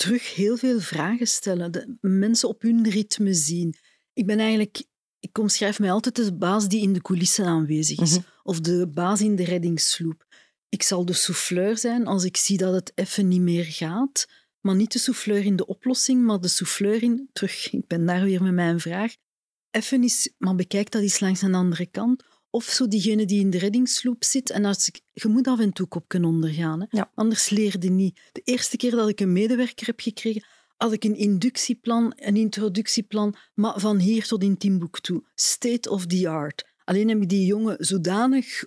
Terug 0.00 0.34
heel 0.34 0.56
veel 0.56 0.80
vragen 0.80 1.26
stellen, 1.26 1.72
de 1.72 1.96
mensen 2.00 2.48
op 2.48 2.62
hun 2.62 2.88
ritme 2.88 3.34
zien. 3.34 3.74
Ik 4.12 4.26
ben 4.26 4.38
eigenlijk, 4.38 4.84
ik 5.18 5.38
omschrijf 5.38 5.78
mij 5.78 5.90
altijd 5.92 6.16
de 6.16 6.36
baas 6.36 6.68
die 6.68 6.82
in 6.82 6.92
de 6.92 7.00
coulissen 7.00 7.44
aanwezig 7.46 7.98
is, 8.00 8.10
Mhm. 8.10 8.20
of 8.42 8.60
de 8.60 8.88
baas 8.88 9.20
in 9.20 9.36
de 9.36 9.44
reddingssloep. 9.44 10.26
Ik 10.68 10.82
zal 10.82 11.04
de 11.04 11.12
souffleur 11.12 11.78
zijn 11.78 12.06
als 12.06 12.24
ik 12.24 12.36
zie 12.36 12.56
dat 12.58 12.74
het 12.74 12.92
even 12.94 13.28
niet 13.28 13.40
meer 13.40 13.64
gaat, 13.64 14.26
maar 14.60 14.74
niet 14.74 14.92
de 14.92 14.98
souffleur 14.98 15.44
in 15.44 15.56
de 15.56 15.66
oplossing, 15.66 16.24
maar 16.24 16.40
de 16.40 16.48
souffleur 16.48 17.02
in, 17.02 17.28
terug, 17.32 17.72
ik 17.72 17.86
ben 17.86 18.06
daar 18.06 18.24
weer 18.24 18.42
met 18.42 18.52
mijn 18.52 18.80
vraag, 18.80 19.14
even 19.70 20.02
is, 20.04 20.34
maar 20.38 20.54
bekijk 20.54 20.90
dat 20.90 21.02
eens 21.02 21.20
langs 21.20 21.42
een 21.42 21.54
andere 21.54 21.86
kant. 21.86 22.24
Of 22.50 22.64
zo 22.64 22.88
diegene 22.88 23.24
die 23.24 23.40
in 23.40 23.50
de 23.50 23.58
reddingssloep 23.58 24.24
zit. 24.24 24.50
En 24.50 24.64
als 24.64 24.88
ik, 24.88 25.00
je 25.12 25.28
moet 25.28 25.46
af 25.46 25.60
en 25.60 25.72
toe 25.72 25.86
kop 25.86 26.08
kunnen 26.08 26.28
ondergaan. 26.28 26.80
Hè? 26.80 26.86
Ja. 26.90 27.10
Anders 27.14 27.50
leerde 27.50 27.88
niet. 27.88 28.20
De 28.32 28.40
eerste 28.44 28.76
keer 28.76 28.90
dat 28.90 29.08
ik 29.08 29.20
een 29.20 29.32
medewerker 29.32 29.86
heb 29.86 30.00
gekregen, 30.00 30.44
had 30.76 30.92
ik 30.92 31.04
een 31.04 31.16
inductieplan, 31.16 32.12
een 32.16 32.36
introductieplan, 32.36 33.34
maar 33.54 33.80
van 33.80 33.98
hier 33.98 34.26
tot 34.26 34.42
in 34.42 34.56
Timbuktu. 34.56 35.20
State 35.34 35.90
of 35.90 36.06
the 36.06 36.28
art. 36.28 36.68
Alleen 36.84 37.08
heb 37.08 37.22
ik 37.22 37.28
die 37.28 37.46
jongen 37.46 37.76
zodanig 37.78 38.64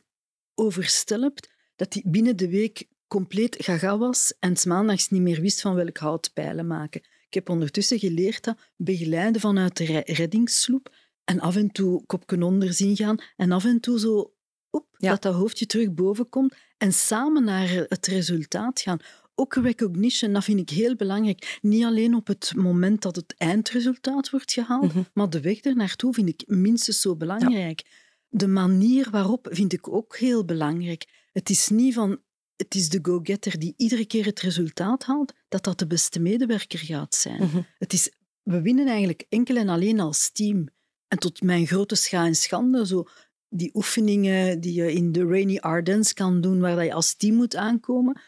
overstelpt 0.55 1.49
dat 1.75 1.93
hij 1.93 2.03
binnen 2.05 2.37
de 2.37 2.49
week 2.49 2.87
compleet 3.07 3.55
gaga 3.59 3.97
was 3.97 4.33
en 4.39 4.57
's 4.57 4.65
maandags 4.65 5.09
niet 5.09 5.21
meer 5.21 5.41
wist 5.41 5.61
van 5.61 5.75
welk 5.75 5.97
hout 5.97 6.31
pijlen 6.33 6.67
maken. 6.67 7.01
Ik 7.27 7.33
heb 7.33 7.49
ondertussen 7.49 7.99
geleerd 7.99 8.43
dat 8.43 8.57
begeleiden 8.75 9.41
vanuit 9.41 9.77
de 9.77 9.85
re- 9.85 10.03
reddingssloep 10.05 10.95
en 11.23 11.39
af 11.39 11.55
en 11.55 11.71
toe 11.71 12.05
kopken 12.05 12.43
onder 12.43 12.73
zien 12.73 12.95
gaan 12.95 13.17
en 13.35 13.51
af 13.51 13.65
en 13.65 13.79
toe 13.79 13.99
zo 13.99 14.33
oep, 14.71 14.87
Ja. 14.97 15.09
dat 15.09 15.21
dat 15.21 15.33
hoofdje 15.33 15.65
terug 15.65 15.93
boven 15.93 16.29
komt 16.29 16.53
en 16.77 16.93
samen 16.93 17.43
naar 17.43 17.69
het 17.87 18.07
resultaat 18.07 18.81
gaan. 18.81 18.99
Ook 19.35 19.55
recognition, 19.55 20.33
dat 20.33 20.43
vind 20.43 20.59
ik 20.59 20.69
heel 20.69 20.95
belangrijk. 20.95 21.57
Niet 21.61 21.83
alleen 21.83 22.15
op 22.15 22.27
het 22.27 22.51
moment 22.55 23.01
dat 23.01 23.15
het 23.15 23.33
eindresultaat 23.37 24.29
wordt 24.29 24.51
gehaald, 24.53 24.93
Mhm. 24.93 25.03
maar 25.13 25.29
de 25.29 25.41
weg 25.41 25.63
er 25.63 25.75
naartoe 25.75 26.13
vind 26.13 26.29
ik 26.29 26.43
minstens 26.47 27.01
zo 27.01 27.15
belangrijk. 27.15 27.83
De 28.29 28.47
manier 28.47 29.07
waarop 29.11 29.47
vind 29.51 29.73
ik 29.73 29.87
ook 29.87 30.17
heel 30.17 30.45
belangrijk. 30.45 31.27
Het 31.31 31.49
is 31.49 31.67
niet 31.69 31.93
van, 31.93 32.19
het 32.55 32.75
is 32.75 32.89
de 32.89 32.99
go-getter 33.01 33.59
die 33.59 33.73
iedere 33.77 34.05
keer 34.05 34.25
het 34.25 34.39
resultaat 34.39 35.03
haalt, 35.03 35.33
dat 35.47 35.63
dat 35.63 35.79
de 35.79 35.87
beste 35.87 36.19
medewerker 36.19 36.79
gaat 36.79 37.15
zijn. 37.15 37.41
Mhm. 37.43 37.61
Het 37.77 37.93
is, 37.93 38.11
we 38.43 38.61
winnen 38.61 38.87
eigenlijk 38.87 39.25
enkel 39.29 39.55
en 39.55 39.69
alleen 39.69 39.99
als 39.99 40.31
team. 40.31 40.67
En 41.13 41.19
tot 41.19 41.41
mijn 41.41 41.67
grote 41.67 41.95
scha 41.95 42.25
en 42.25 42.35
schande, 42.35 42.85
zo 42.87 43.07
die 43.49 43.71
oefeningen 43.73 44.59
die 44.59 44.73
je 44.73 44.93
in 44.93 45.11
de 45.11 45.25
Rainy 45.25 45.57
Ardennes 45.57 46.13
kan 46.13 46.41
doen, 46.41 46.59
waar 46.59 46.83
je 46.83 46.93
als 46.93 47.15
team 47.15 47.35
moet 47.35 47.55
aankomen. 47.55 48.21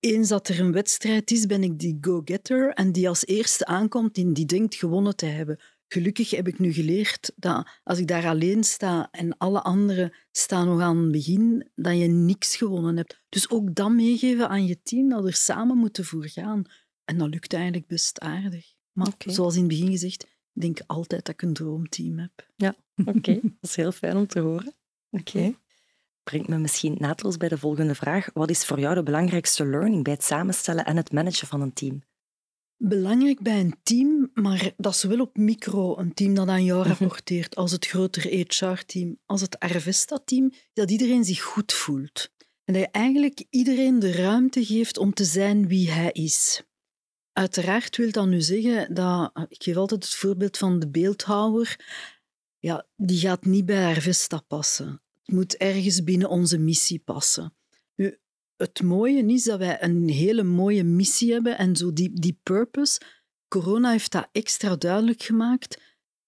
Eens 0.00 0.28
dat 0.28 0.48
er 0.48 0.60
een 0.60 0.72
wedstrijd 0.72 1.30
is, 1.30 1.46
ben 1.46 1.62
ik 1.62 1.78
die 1.78 1.98
go-getter 2.00 2.70
en 2.70 2.92
die 2.92 3.08
als 3.08 3.26
eerste 3.26 3.66
aankomt 3.66 4.16
en 4.16 4.32
die 4.32 4.46
denkt 4.46 4.74
gewonnen 4.74 5.16
te 5.16 5.26
hebben. 5.26 5.60
Gelukkig 5.88 6.30
heb 6.30 6.48
ik 6.48 6.58
nu 6.58 6.72
geleerd 6.72 7.32
dat 7.36 7.68
als 7.82 7.98
ik 7.98 8.06
daar 8.06 8.26
alleen 8.26 8.64
sta 8.64 9.08
en 9.10 9.36
alle 9.38 9.62
anderen 9.62 10.14
staan 10.30 10.66
nog 10.66 10.80
aan 10.80 10.96
het 10.96 11.12
begin, 11.12 11.70
dat 11.74 11.98
je 11.98 12.06
niks 12.06 12.56
gewonnen 12.56 12.96
hebt. 12.96 13.22
Dus 13.28 13.50
ook 13.50 13.74
dat 13.74 13.90
meegeven 13.90 14.48
aan 14.48 14.66
je 14.66 14.82
team, 14.82 15.08
dat 15.08 15.26
er 15.26 15.34
samen 15.34 15.76
moeten 15.76 16.04
voor 16.04 16.28
gaan. 16.28 16.64
En 17.04 17.18
dat 17.18 17.28
lukt 17.28 17.52
eigenlijk 17.52 17.86
best 17.86 18.20
aardig. 18.20 18.72
Maar 18.92 19.12
zoals 19.18 19.54
in 19.54 19.60
het 19.60 19.68
begin 19.68 19.90
gezegd, 19.90 20.32
ik 20.54 20.60
denk 20.60 20.80
altijd 20.86 21.24
dat 21.24 21.34
ik 21.34 21.42
een 21.42 21.52
droomteam 21.52 22.18
heb. 22.18 22.48
Oké, 23.16 23.40
dat 23.42 23.52
is 23.60 23.76
heel 23.76 23.92
fijn 23.92 24.16
om 24.16 24.26
te 24.26 24.40
horen. 24.40 24.74
Oké. 25.10 25.54
Brengt 26.22 26.48
me 26.48 26.58
misschien 26.58 26.96
naadloos 26.98 27.36
bij 27.36 27.48
de 27.48 27.58
volgende 27.58 27.94
vraag. 27.94 28.30
Wat 28.32 28.50
is 28.50 28.64
voor 28.64 28.80
jou 28.80 28.94
de 28.94 29.02
belangrijkste 29.02 29.66
learning 29.66 30.04
bij 30.04 30.12
het 30.12 30.24
samenstellen 30.24 30.84
en 30.84 30.96
het 30.96 31.12
managen 31.12 31.46
van 31.46 31.60
een 31.60 31.72
team? 31.72 32.02
Belangrijk 32.76 33.40
bij 33.40 33.60
een 33.60 33.76
team, 33.82 34.30
maar 34.34 34.72
dat 34.76 34.92
is 34.92 35.00
zowel 35.00 35.20
op 35.20 35.36
micro, 35.36 35.98
een 35.98 36.14
team 36.14 36.34
dat 36.34 36.48
aan 36.48 36.64
jou 36.64 36.88
rapporteert, 36.88 37.56
als 37.56 37.70
het 37.70 37.86
grotere 37.86 38.28
HR-team, 38.28 39.18
als 39.26 39.40
het 39.40 39.58
Arvesta-team, 39.58 40.52
dat 40.72 40.90
iedereen 40.90 41.24
zich 41.24 41.42
goed 41.42 41.72
voelt. 41.72 42.32
En 42.64 42.74
dat 42.74 42.82
je 42.82 42.88
eigenlijk 42.88 43.44
iedereen 43.50 43.98
de 43.98 44.12
ruimte 44.12 44.64
geeft 44.64 44.98
om 44.98 45.14
te 45.14 45.24
zijn 45.24 45.68
wie 45.68 45.90
hij 45.90 46.10
is. 46.10 46.62
Uiteraard 47.34 47.96
wil 47.96 48.10
dat 48.10 48.26
nu 48.26 48.40
zeggen 48.40 48.94
dat, 48.94 49.32
ik 49.48 49.62
geef 49.62 49.76
altijd 49.76 50.04
het 50.04 50.14
voorbeeld 50.14 50.56
van 50.56 50.78
de 50.78 50.88
beeldhouwer, 50.88 51.76
ja, 52.58 52.86
die 52.96 53.18
gaat 53.18 53.44
niet 53.44 53.66
bij 53.66 53.86
Arvesta 53.86 54.38
passen. 54.38 55.02
Het 55.22 55.34
moet 55.34 55.56
ergens 55.56 56.04
binnen 56.04 56.28
onze 56.28 56.58
missie 56.58 56.98
passen. 56.98 57.56
Nu, 57.94 58.18
het 58.56 58.82
mooie 58.82 59.26
is 59.26 59.42
dat 59.42 59.58
wij 59.58 59.82
een 59.82 60.08
hele 60.08 60.42
mooie 60.42 60.84
missie 60.84 61.32
hebben 61.32 61.58
en 61.58 61.76
zo 61.76 61.92
die, 61.92 62.20
die 62.20 62.38
purpose. 62.42 63.00
Corona 63.48 63.90
heeft 63.90 64.12
dat 64.12 64.28
extra 64.32 64.76
duidelijk 64.76 65.22
gemaakt. 65.22 65.80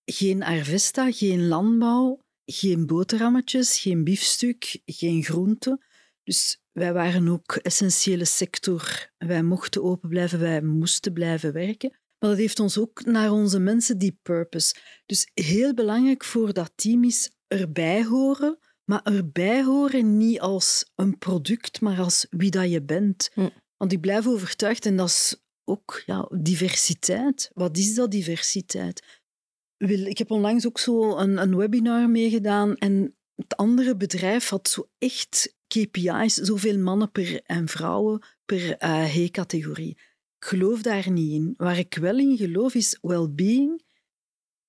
Geen 0.04 0.42
Arvesta, 0.42 1.12
geen 1.12 1.48
landbouw, 1.48 2.20
geen 2.44 2.86
boterhammetjes, 2.86 3.78
geen 3.78 4.04
biefstuk, 4.04 4.80
geen 4.84 5.22
groente. 5.22 5.84
Dus 6.22 6.60
wij 6.78 6.92
waren 6.92 7.28
ook 7.28 7.56
essentiële 7.56 8.24
sector. 8.24 9.10
Wij 9.18 9.42
mochten 9.42 9.82
open 9.82 10.08
blijven, 10.08 10.38
wij 10.40 10.62
moesten 10.62 11.12
blijven 11.12 11.52
werken. 11.52 11.90
Maar 12.18 12.30
dat 12.30 12.38
heeft 12.38 12.60
ons 12.60 12.78
ook 12.78 13.04
naar 13.04 13.30
onze 13.32 13.58
mensen 13.58 13.98
die 13.98 14.18
purpose. 14.22 14.74
Dus 15.06 15.30
heel 15.34 15.74
belangrijk 15.74 16.24
voor 16.24 16.52
dat 16.52 16.72
team 16.74 17.04
is 17.04 17.30
erbij 17.46 18.04
horen, 18.04 18.58
maar 18.84 19.02
erbij 19.02 19.64
horen 19.64 20.16
niet 20.16 20.40
als 20.40 20.90
een 20.94 21.18
product, 21.18 21.80
maar 21.80 21.98
als 21.98 22.26
wie 22.30 22.50
dat 22.50 22.70
je 22.70 22.82
bent. 22.82 23.30
Hm. 23.34 23.48
Want 23.76 23.92
ik 23.92 24.00
blijf 24.00 24.26
overtuigd, 24.26 24.86
en 24.86 24.96
dat 24.96 25.08
is 25.08 25.36
ook 25.64 26.02
ja, 26.06 26.28
diversiteit. 26.38 27.50
Wat 27.54 27.76
is 27.76 27.94
dat, 27.94 28.10
diversiteit? 28.10 29.20
Wil- 29.76 30.06
Ik 30.06 30.18
heb 30.18 30.30
onlangs 30.30 30.66
ook 30.66 30.78
zo 30.78 31.16
een, 31.16 31.36
een 31.38 31.56
webinar 31.56 32.10
meegedaan 32.10 32.74
en 32.76 33.16
het 33.34 33.56
andere 33.56 33.96
bedrijf 33.96 34.48
had 34.48 34.68
zo 34.68 34.88
echt 34.98 35.55
KPI's, 35.66 36.34
zoveel 36.34 36.78
mannen 36.78 37.10
per, 37.10 37.40
en 37.42 37.68
vrouwen 37.68 38.22
per 38.44 38.76
eh, 38.76 39.04
H-categorie. 39.04 39.98
Ik 40.38 40.44
geloof 40.44 40.82
daar 40.82 41.10
niet 41.10 41.32
in. 41.32 41.54
Waar 41.56 41.78
ik 41.78 41.94
wel 41.94 42.18
in 42.18 42.36
geloof 42.36 42.74
is 42.74 42.98
well-being. 43.00 43.84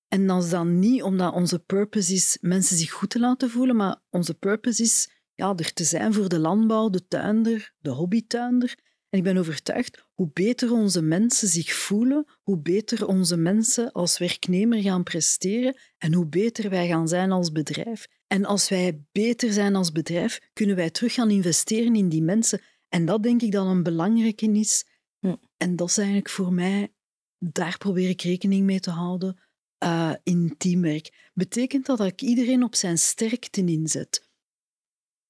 En 0.08 0.26
dat 0.26 0.44
is 0.44 0.50
dan 0.50 0.78
niet 0.78 1.02
omdat 1.02 1.34
onze 1.34 1.58
purpose 1.58 2.12
is 2.12 2.38
mensen 2.40 2.76
zich 2.76 2.90
goed 2.90 3.10
te 3.10 3.18
laten 3.18 3.50
voelen, 3.50 3.76
maar 3.76 4.00
onze 4.10 4.34
purpose 4.34 4.82
is 4.82 5.10
ja, 5.34 5.54
er 5.56 5.72
te 5.72 5.84
zijn 5.84 6.12
voor 6.12 6.28
de 6.28 6.38
landbouw, 6.38 6.90
de 6.90 7.06
tuinder, 7.06 7.72
de 7.78 7.90
hobbytuinder. 7.90 8.78
En 9.08 9.18
ik 9.18 9.24
ben 9.24 9.36
overtuigd, 9.36 10.02
hoe 10.14 10.30
beter 10.32 10.72
onze 10.72 11.02
mensen 11.02 11.48
zich 11.48 11.72
voelen, 11.72 12.26
hoe 12.42 12.58
beter 12.58 13.06
onze 13.06 13.36
mensen 13.36 13.92
als 13.92 14.18
werknemer 14.18 14.82
gaan 14.82 15.02
presteren 15.02 15.76
en 15.98 16.14
hoe 16.14 16.26
beter 16.26 16.70
wij 16.70 16.88
gaan 16.88 17.08
zijn 17.08 17.32
als 17.32 17.52
bedrijf. 17.52 18.06
En 18.28 18.44
als 18.44 18.68
wij 18.68 19.00
beter 19.12 19.52
zijn 19.52 19.76
als 19.76 19.92
bedrijf, 19.92 20.40
kunnen 20.52 20.76
wij 20.76 20.90
terug 20.90 21.14
gaan 21.14 21.30
investeren 21.30 21.96
in 21.96 22.08
die 22.08 22.22
mensen. 22.22 22.60
En 22.88 23.04
dat 23.04 23.22
denk 23.22 23.42
ik 23.42 23.52
dat 23.52 23.66
een 23.66 23.82
belangrijke 23.82 24.52
is. 24.52 24.86
Hm. 25.18 25.34
En 25.56 25.76
dat 25.76 25.88
is 25.88 25.98
eigenlijk 25.98 26.30
voor 26.30 26.52
mij, 26.52 26.92
daar 27.38 27.78
probeer 27.78 28.08
ik 28.08 28.22
rekening 28.22 28.64
mee 28.64 28.80
te 28.80 28.90
houden 28.90 29.40
eh, 29.78 30.14
in 30.22 30.54
teamwerk. 30.58 31.30
Betekent 31.34 31.86
dat 31.86 31.98
dat 31.98 32.06
ik 32.06 32.22
iedereen 32.22 32.62
op 32.62 32.74
zijn 32.74 32.98
sterkte 32.98 33.64
inzet? 33.64 34.28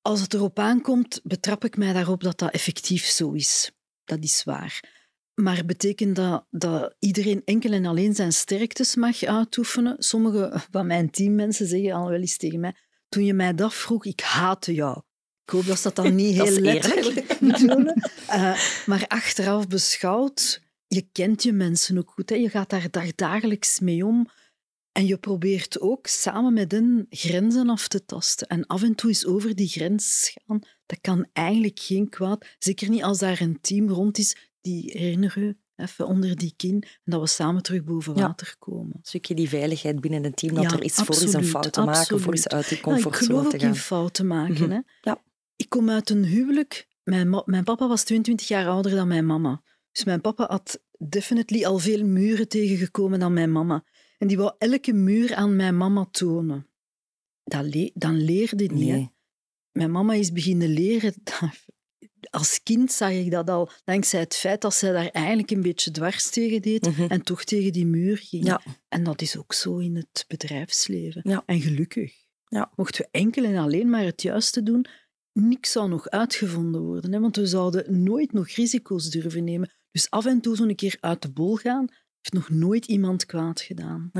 Als 0.01 0.21
het 0.21 0.35
erop 0.35 0.59
aankomt, 0.59 1.21
betrap 1.23 1.65
ik 1.65 1.77
mij 1.77 1.93
daarop 1.93 2.23
dat 2.23 2.39
dat 2.39 2.53
effectief 2.53 3.05
zo 3.05 3.33
is. 3.33 3.73
Dat 4.05 4.23
is 4.23 4.45
waar. 4.45 4.97
Maar 5.35 5.65
betekent 5.65 6.17
dat 6.17 6.47
dat 6.51 6.97
iedereen 6.99 7.43
enkel 7.45 7.73
en 7.73 7.87
alleen 7.87 8.15
zijn 8.15 8.33
sterktes 8.33 8.95
mag 8.95 9.23
uitoefenen? 9.23 9.97
Sommige 9.99 10.67
van 10.71 10.87
mijn 10.87 11.11
teammensen 11.11 11.67
zeggen 11.67 11.93
al 11.93 12.09
wel 12.09 12.21
eens 12.21 12.37
tegen 12.37 12.61
mij, 12.61 12.75
toen 13.09 13.25
je 13.25 13.35
mij 13.35 13.55
dat 13.55 13.75
vroeg, 13.75 14.05
ik 14.05 14.21
haatte 14.21 14.75
jou. 14.75 15.03
Ik 15.45 15.51
hoop 15.55 15.67
dat 15.67 15.77
ze 15.77 15.83
dat 15.83 15.97
dan 15.97 16.15
niet 16.25 16.35
heel 16.35 16.45
is 16.47 16.59
letterlijk 16.59 17.39
bedoelen. 17.41 18.03
Eh, 18.27 18.61
maar 18.87 19.05
achteraf 19.07 19.67
beschouwd, 19.67 20.63
je 20.87 21.09
kent 21.13 21.43
je 21.43 21.53
mensen 21.53 21.99
ook 21.99 22.11
goed. 22.11 22.29
Hè? 22.31 22.37
Je 22.37 22.49
gaat 22.51 22.71
daar 22.71 22.91
dag- 22.91 23.15
dagelijks 23.15 23.81
mee 23.81 24.07
om. 24.07 24.29
En 24.93 25.07
je 25.07 25.19
probeert 25.19 25.81
ook 25.81 26.07
samen 26.07 26.53
met 26.53 26.73
hen 26.73 27.07
grenzen 27.11 27.69
af 27.69 27.89
te 27.89 28.05
tasten. 28.05 28.47
En 28.47 28.67
af 28.67 28.83
en 28.83 28.95
toe 28.95 29.09
eens 29.09 29.27
over 29.27 29.55
die 29.55 29.69
grens 29.69 30.35
gaan, 30.35 30.61
dat 30.87 30.99
kan 31.01 31.27
eigenlijk 31.33 31.79
geen 31.81 32.09
kwaad. 32.09 32.47
Zeker 32.59 32.89
niet 32.89 33.03
als 33.03 33.19
daar 33.19 33.41
een 33.41 33.61
team 33.61 33.89
rond 33.89 34.19
is 34.19 34.37
die, 34.61 34.91
herinner 34.99 35.39
u, 35.39 35.57
even 35.79 36.07
onder 36.07 36.37
die 36.37 36.53
kin, 36.57 36.83
en 36.83 37.11
dat 37.11 37.21
we 37.21 37.27
samen 37.27 37.63
terug 37.63 37.85
boven 37.85 38.15
water 38.15 38.55
komen. 38.59 38.93
Een 38.97 39.01
stukje 39.03 39.35
die 39.35 39.49
veiligheid 39.49 40.01
binnen 40.01 40.25
een 40.25 40.35
team, 40.35 40.55
dat 40.55 40.73
er 40.73 40.83
is 40.83 40.95
voor 40.95 41.21
eens 41.21 41.33
een 41.33 41.45
fout 41.45 41.73
te 41.73 41.81
maken, 41.81 42.01
absoluut. 42.01 42.23
voor 42.23 42.33
eens 42.33 42.49
uit 42.49 42.69
die 42.69 42.81
comfortzone 42.81 43.35
ja, 43.35 43.45
ik 43.45 43.51
te 43.51 43.59
gaan. 43.59 43.69
ook 43.69 43.75
in 43.75 43.81
fouten 43.81 44.27
maken. 44.27 44.55
Mhm. 44.55 44.71
hè. 44.71 44.81
Ja. 45.01 45.23
Ik 45.57 45.69
kom 45.69 45.91
uit 45.91 46.11
een 46.11 46.25
huwelijk. 46.25 46.89
Mijn, 47.03 47.43
mijn 47.45 47.65
papa 47.65 47.89
was 47.89 48.05
22 48.05 48.49
jaar 48.49 48.69
ouder 48.69 48.95
dan 48.95 49.09
mijn 49.09 49.27
mama. 49.27 49.63
Dus 49.93 50.05
mijn 50.05 50.21
papa 50.21 50.47
had 50.47 50.83
definitely 50.99 51.65
al 51.65 51.79
veel 51.79 52.05
muren 52.05 52.49
tegengekomen 52.49 53.19
dan 53.19 53.33
mijn 53.33 53.53
mama. 53.53 53.85
En 54.19 54.27
die 54.27 54.37
wou 54.37 54.53
elke 54.59 54.93
muur 54.93 55.35
aan 55.35 55.57
mijn 55.57 55.77
mama 55.77 56.09
tonen. 56.11 56.67
Dat 57.45 57.75
le 57.75 57.91
dan 57.95 58.21
leerde 58.21 58.65
niet. 58.65 58.89
Nee. 58.89 59.11
Mijn 59.73 59.91
mama 59.91 60.13
is 60.15 60.33
beginnen 60.33 60.69
leren. 60.69 61.15
Als 62.31 62.63
kind 62.63 62.93
zag 62.93 63.11
ik 63.11 63.31
dat 63.31 63.51
al, 63.51 63.71
dankzij 63.85 64.21
het 64.21 64.37
feit 64.37 64.61
dat 64.61 64.75
zij 64.75 64.93
daar 64.93 65.07
eigenlijk 65.09 65.51
een 65.51 65.63
beetje 65.63 65.91
dwars 65.91 66.31
tegen 66.31 66.63
deed 66.63 66.87
Mhm. 66.87 67.03
en 67.11 67.23
toch 67.23 67.45
tegen 67.45 67.73
die 67.73 67.87
muur 67.87 68.17
ging. 68.19 68.45
Ja. 68.47 68.61
En 68.89 69.05
dat 69.05 69.21
is 69.23 69.37
ook 69.37 69.53
zo 69.53 69.79
in 69.79 69.97
het 69.97 70.25
bedrijfsleven. 70.29 71.21
Ja. 71.25 71.43
En 71.47 71.61
gelukkig. 71.61 72.15
Ja. 72.49 72.73
Mochten 72.77 73.03
we 73.05 73.09
enkel 73.19 73.45
en 73.45 73.57
alleen 73.57 73.91
maar 73.91 74.05
het 74.05 74.23
juiste 74.23 74.63
doen, 74.63 74.85
niks 75.33 75.73
zou 75.73 75.89
nog 75.89 76.09
uitgevonden 76.09 76.83
worden. 76.83 77.13
Hè? 77.13 77.21
Want 77.21 77.37
we 77.37 77.47
zouden 77.47 78.03
nooit 78.03 78.33
nog 78.33 78.49
risico's 78.49 79.11
durven 79.11 79.45
nemen. 79.45 79.73
Dus 79.91 80.11
af 80.11 80.27
en 80.27 80.41
toe 80.41 80.57
zo'n 80.57 80.75
keer 80.75 80.97
uit 81.01 81.23
de 81.23 81.31
bol 81.31 81.57
gaan, 81.57 81.87
heeft 82.21 82.33
nog 82.33 82.51
nooit 82.51 82.87
iemand 82.87 83.27
kwaad 83.27 83.61
gedaan. 83.61 84.11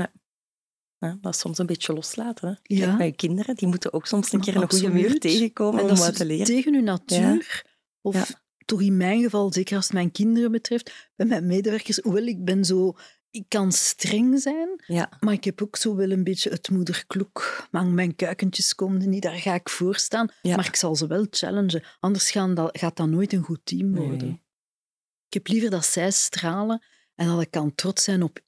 Ja, 1.01 1.17
dat 1.21 1.33
is 1.33 1.39
soms 1.39 1.57
een 1.57 1.65
beetje 1.65 1.93
loslaten. 1.93 2.47
Hè. 2.47 2.75
Ja. 2.75 2.85
Kijk, 2.85 2.97
Bij 2.97 3.11
kinderen, 3.11 3.55
die 3.55 3.67
moeten 3.67 3.93
ook 3.93 4.05
soms 4.07 4.33
een 4.33 4.41
keer 4.41 4.55
een 4.55 4.69
goede 4.69 4.89
muur 4.89 5.19
tegenkomen 5.19 5.79
En 5.79 5.89
om 5.89 5.95
dat 5.95 5.97
wat 6.05 6.15
te 6.15 6.25
leren. 6.25 6.45
tegen 6.45 6.73
uw 6.73 6.81
natuur, 6.81 7.65
of 8.09 8.29
Ja. 8.29 8.41
toch 8.65 8.81
in 8.81 8.97
mijn 8.97 9.21
geval, 9.21 9.53
zeker 9.53 9.75
als 9.75 9.85
het 9.85 9.93
mijn 9.93 10.11
kinderen 10.11 10.51
betreft, 10.51 11.09
bij 11.15 11.25
mijn 11.25 11.45
medewerkers, 11.47 11.97
hoewel 11.97 12.25
ik 12.25 12.45
ben 12.45 12.65
zo... 12.65 12.93
Ik 13.31 13.45
kan 13.47 13.71
streng 13.71 14.39
zijn, 14.41 14.83
Ja, 14.87 15.09
maar 15.19 15.33
ik 15.33 15.43
heb 15.43 15.61
ook 15.61 15.75
zo 15.75 15.95
wel 15.95 16.11
een 16.11 16.23
beetje 16.23 16.49
het 16.49 16.69
moederkloek. 16.69 17.67
Maar 17.71 17.85
mijn 17.85 18.15
kuikentjes 18.15 18.75
komen 18.75 19.09
niet, 19.09 19.21
daar 19.21 19.35
ga 19.39 19.53
ik 19.53 19.69
voor 19.69 19.95
staan. 19.95 20.29
Ja. 20.41 20.55
Maar 20.55 20.65
ik 20.67 20.75
zal 20.75 20.95
ze 20.95 21.07
wel 21.07 21.25
challengen. 21.29 21.83
Anders 21.99 22.31
gaan 22.31 22.53
dat, 22.53 22.77
gaat 22.79 22.97
dat 22.97 23.07
nooit 23.09 23.33
een 23.33 23.43
goed 23.43 23.59
team 23.63 23.89
Nee. 23.89 24.07
worden. 24.07 24.29
Ik 25.27 25.33
heb 25.33 25.47
liever 25.47 25.69
dat 25.69 25.85
zij 25.85 26.11
stralen 26.11 26.83
en 27.15 27.27
dat 27.27 27.41
ik 27.41 27.51
kan 27.51 27.75
trots 27.75 28.03
zijn 28.03 28.23
op... 28.23 28.39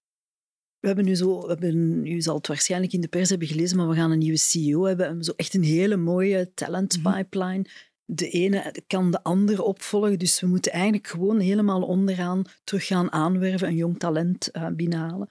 We 0.80 0.88
hebben 0.88 1.06
nu 1.06 1.16
zo... 1.16 1.42
We 1.42 1.48
hebben, 1.48 2.06
u 2.06 2.22
zal 2.22 2.36
het 2.36 2.48
waarschijnlijk 2.48 2.94
in 2.94 3.02
de 3.02 3.08
pers 3.08 3.30
hebben 3.30 3.48
gelezen, 3.48 3.78
maar 3.78 3.88
we 3.90 3.96
gaan 3.96 4.12
een 4.12 4.18
nieuwe 4.18 4.38
CEO 4.38 4.80
hebben. 4.84 4.98
We 4.98 5.04
hebben 5.04 5.24
zo 5.26 5.34
echt 5.36 5.54
een 5.54 5.64
hele 5.64 5.98
mooie 5.98 6.52
talent 6.54 6.98
Mhm. 7.02 7.14
pipeline. 7.16 7.66
De 8.14 8.30
ene 8.30 8.76
kan 8.88 9.12
de 9.12 9.24
andere 9.24 9.64
opvolgen, 9.64 10.20
dus 10.20 10.40
we 10.40 10.48
moeten 10.48 10.72
eigenlijk 10.72 11.08
gewoon 11.08 11.40
helemaal 11.40 11.82
onderaan 11.84 12.44
terug 12.64 12.86
gaan 12.86 13.12
aanwerven, 13.12 13.68
een 13.68 13.76
jong 13.76 14.00
talent 14.00 14.48
eh, 14.52 14.68
binnenhalen. 14.68 15.30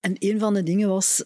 En 0.00 0.14
een 0.18 0.38
van 0.38 0.54
de 0.54 0.62
dingen 0.62 0.88
was, 0.88 1.24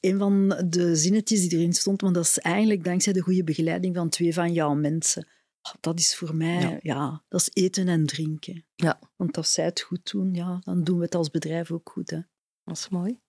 een 0.00 0.18
van 0.18 0.48
de 0.68 0.96
zinnetjes 0.96 1.48
die 1.48 1.58
erin 1.58 1.72
stond, 1.72 2.00
want 2.00 2.14
dat 2.14 2.24
is 2.24 2.38
eigenlijk 2.38 2.84
dankzij 2.84 3.12
de 3.12 3.20
goede 3.20 3.44
begeleiding 3.44 3.96
van 3.96 4.08
twee 4.08 4.34
van 4.34 4.52
jouw 4.52 4.74
mensen. 4.74 5.28
Ah, 5.62 5.74
Dat 5.80 5.98
is 5.98 6.16
voor 6.16 6.34
mij, 6.34 6.60
Ja. 6.60 6.78
ja, 6.82 7.24
dat 7.28 7.40
is 7.40 7.50
eten 7.62 7.88
en 7.88 8.06
drinken. 8.06 8.64
Ja. 8.74 8.98
Want 9.16 9.36
als 9.36 9.52
zij 9.52 9.64
het 9.64 9.80
goed 9.80 10.10
doen, 10.10 10.34
ja, 10.34 10.58
dan 10.64 10.84
doen 10.84 10.98
we 10.98 11.04
het 11.04 11.14
als 11.14 11.30
bedrijf 11.30 11.70
ook 11.70 11.90
goed. 11.92 12.10
Hè. 12.10 12.20
dat 12.64 12.76
is 12.76 12.88
mooi. 12.88 13.20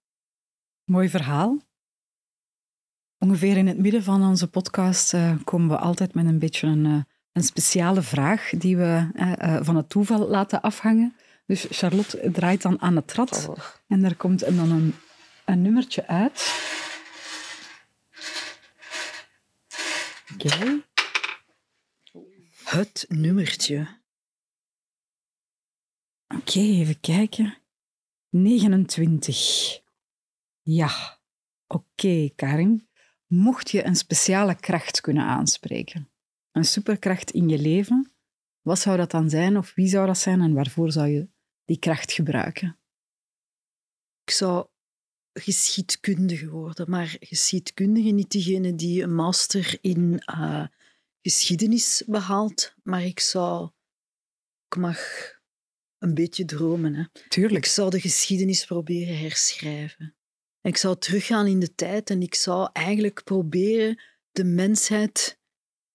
Mooi 0.83 1.09
verhaal. 1.09 1.59
Ongeveer 3.17 3.57
in 3.57 3.67
het 3.67 3.77
midden 3.77 4.03
van 4.03 4.23
onze 4.23 4.49
podcast 4.49 5.13
eh, 5.13 5.43
komen 5.43 5.69
we 5.69 5.77
altijd 5.77 6.13
met 6.13 6.25
een 6.25 6.39
beetje 6.39 6.67
een, 6.67 6.85
eh, 6.85 7.01
een 7.31 7.43
speciale 7.43 8.01
vraag 8.01 8.50
die 8.50 8.77
we 8.77 9.09
eh, 9.13 9.55
eh, 9.55 9.63
van 9.65 9.75
het 9.75 9.89
toeval 9.89 10.27
laten 10.27 10.61
afhangen. 10.61 11.15
Dus 11.45 11.65
Charlotte 11.69 12.31
draait 12.31 12.61
dan 12.61 12.81
aan 12.81 12.95
het 12.95 13.13
rad 13.13 13.47
Oh. 13.50 13.57
en 13.88 14.03
er 14.03 14.15
komt 14.15 14.39
dan 14.39 14.71
een, 14.71 14.95
een 15.45 15.61
nummertje 15.61 16.07
uit. 16.07 16.69
Oké. 20.33 20.81
Het 22.63 23.05
nummertje. 23.07 24.00
Oké, 26.27 26.59
even 26.59 27.00
kijken. 27.00 27.57
29. 28.29 29.79
Ja. 30.61 31.20
Oké, 31.67 32.29
Karin. 32.35 32.89
Mocht 33.27 33.72
je 33.72 33.85
een 33.85 33.96
speciale 33.96 34.55
kracht 34.55 35.01
kunnen 35.01 35.24
aanspreken, 35.24 36.10
een 36.51 36.66
superkracht 36.66 37.31
in 37.31 37.50
je 37.50 37.59
leven, 37.59 38.11
wat 38.61 38.79
zou 38.79 38.98
dat 38.98 39.11
dan 39.11 39.29
zijn 39.29 39.57
of 39.57 39.74
wie 39.74 39.87
zou 39.87 40.07
dat 40.07 40.18
zijn 40.18 40.42
en 40.42 40.53
waarvoor 40.53 40.92
zou 40.92 41.07
je 41.07 41.29
die 41.66 41.79
kracht 41.79 42.11
gebruiken? 42.11 42.77
Ik 44.24 44.33
zou 44.33 44.68
geschiedkundige 45.33 46.50
worden, 46.50 46.90
maar 46.90 47.16
geschiedkundige 47.20 48.09
niet 48.09 48.31
diegene 48.31 48.75
die 48.75 49.03
een 49.03 49.16
master 49.16 49.77
in 49.81 50.20
eh, 50.20 50.66
geschiedenis 51.22 52.03
behaalt, 52.07 52.75
maar 52.83 53.03
ik 53.03 53.20
zou... 53.20 53.70
Ik 54.68 54.77
mag 54.77 55.00
een 55.98 56.14
beetje 56.14 56.46
dromen, 56.46 56.94
hè. 56.94 57.01
Ik 57.01 57.25
Tuurlijk. 57.29 57.66
zou 57.66 57.90
de 57.90 58.00
geschiedenis 58.00 58.66
proberen 58.66 59.20
herschrijven. 59.20 60.16
Ik 60.61 60.77
zou 60.77 60.98
teruggaan 60.98 61.48
in 61.48 61.59
de 61.59 61.75
tijd 61.75 62.09
en 62.09 62.22
ik 62.22 62.35
zou 62.35 62.70
eigenlijk 62.74 63.24
proberen 63.24 64.01
de 64.31 64.44
mensheid... 64.44 65.40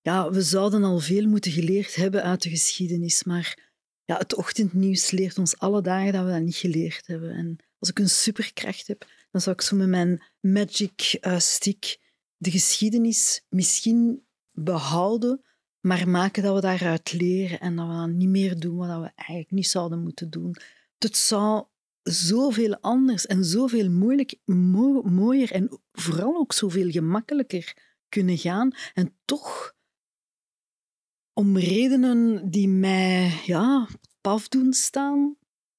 Ja, 0.06 0.30
we 0.30 0.42
zouden 0.42 0.84
al 0.84 0.98
veel 0.98 1.26
moeten 1.26 1.52
geleerd 1.52 1.94
hebben 1.94 2.22
uit 2.22 2.42
de 2.42 2.48
geschiedenis, 2.48 3.24
maar 3.24 3.70
ja, 4.04 4.16
het 4.16 4.34
ochtendnieuws 4.34 5.10
leert 5.10 5.38
ons 5.38 5.58
alle 5.58 5.82
dagen 5.82 6.12
dat 6.12 6.24
we 6.24 6.30
dat 6.30 6.42
niet 6.42 6.56
geleerd 6.56 7.06
hebben. 7.06 7.30
En 7.30 7.56
als 7.78 7.88
ik 7.90 7.98
een 7.98 8.08
superkracht 8.08 8.86
heb, 8.86 9.06
dan 9.30 9.40
zou 9.40 9.56
ik 9.56 9.62
zo 9.62 9.76
met 9.76 9.88
mijn 9.88 10.22
magic 10.40 11.18
eh, 11.20 11.38
stick 11.38 11.98
de 12.36 12.50
geschiedenis 12.50 13.44
misschien 13.48 14.26
behouden, 14.52 15.44
maar 15.80 16.08
maken 16.08 16.42
dat 16.42 16.54
we 16.54 16.60
daaruit 16.60 17.12
leren 17.12 17.60
en 17.60 17.76
dat 17.76 17.86
we 17.86 17.92
dan 17.92 18.16
niet 18.16 18.28
meer 18.28 18.58
doen 18.58 18.76
wat 18.76 19.00
we 19.00 19.12
eigenlijk 19.14 19.50
niet 19.50 19.68
zouden 19.68 20.02
moeten 20.02 20.30
doen. 20.30 20.56
Het 20.98 21.16
zou 21.16 21.64
zoveel 22.02 22.78
anders 22.80 23.26
en 23.26 23.44
zoveel 23.44 23.90
moeilijk, 23.90 24.34
mo- 24.44 25.02
mooier 25.02 25.52
en 25.52 25.80
vooral 25.92 26.36
ook 26.36 26.52
zoveel 26.52 26.90
gemakkelijker 26.90 27.76
kunnen 28.08 28.38
gaan. 28.38 28.74
En 28.94 29.16
toch, 29.24 29.74
om 31.38 31.58
redenen 31.58 32.50
die 32.50 32.68
mij 32.68 33.40
ja, 33.44 33.88
paf 34.20 34.48
doen 34.48 34.72
staan, 34.72 35.36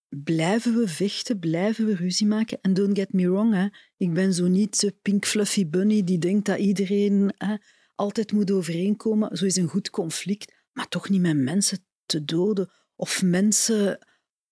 blijven 0.10 0.76
we 0.78 0.88
vechten, 0.88 1.40
blijven 1.40 1.86
we 1.86 1.96
ruzie 1.96 2.28
maken. 2.28 2.62
En 2.62 2.74
don't 2.74 2.98
get 2.98 3.14
me 3.14 3.30
wrong, 3.30 3.54
hè. 3.54 3.68
ik 3.98 4.14
ben 4.14 4.34
zo 4.34 4.48
niet 4.48 4.80
de 4.80 4.96
pink 5.02 5.26
fluffy 5.26 5.70
bunny 5.70 6.04
die 6.04 6.18
denkt 6.18 6.46
dat 6.46 6.58
iedereen 6.58 7.34
hè, 7.38 7.56
altijd 7.96 8.32
moet 8.32 8.52
overeenkomen. 8.52 9.38
Zo 9.38 9.46
is 9.46 9.56
een 9.56 9.68
goed 9.68 9.90
conflict, 9.90 10.54
maar 10.72 10.88
toch 10.88 11.10
niet 11.10 11.22
met 11.22 11.38
mensen 11.38 11.86
te 12.06 12.26
doden 12.26 12.72
of 12.96 13.24
mensen 13.24 14.08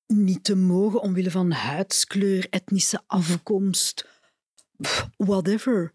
niet 0.07 0.43
te 0.43 0.55
mogen 0.55 1.01
omwille 1.01 1.31
van 1.31 1.51
huidskleur, 1.51 2.47
etnische 2.49 3.01
afkomst, 3.07 4.07
whatever. 5.17 5.93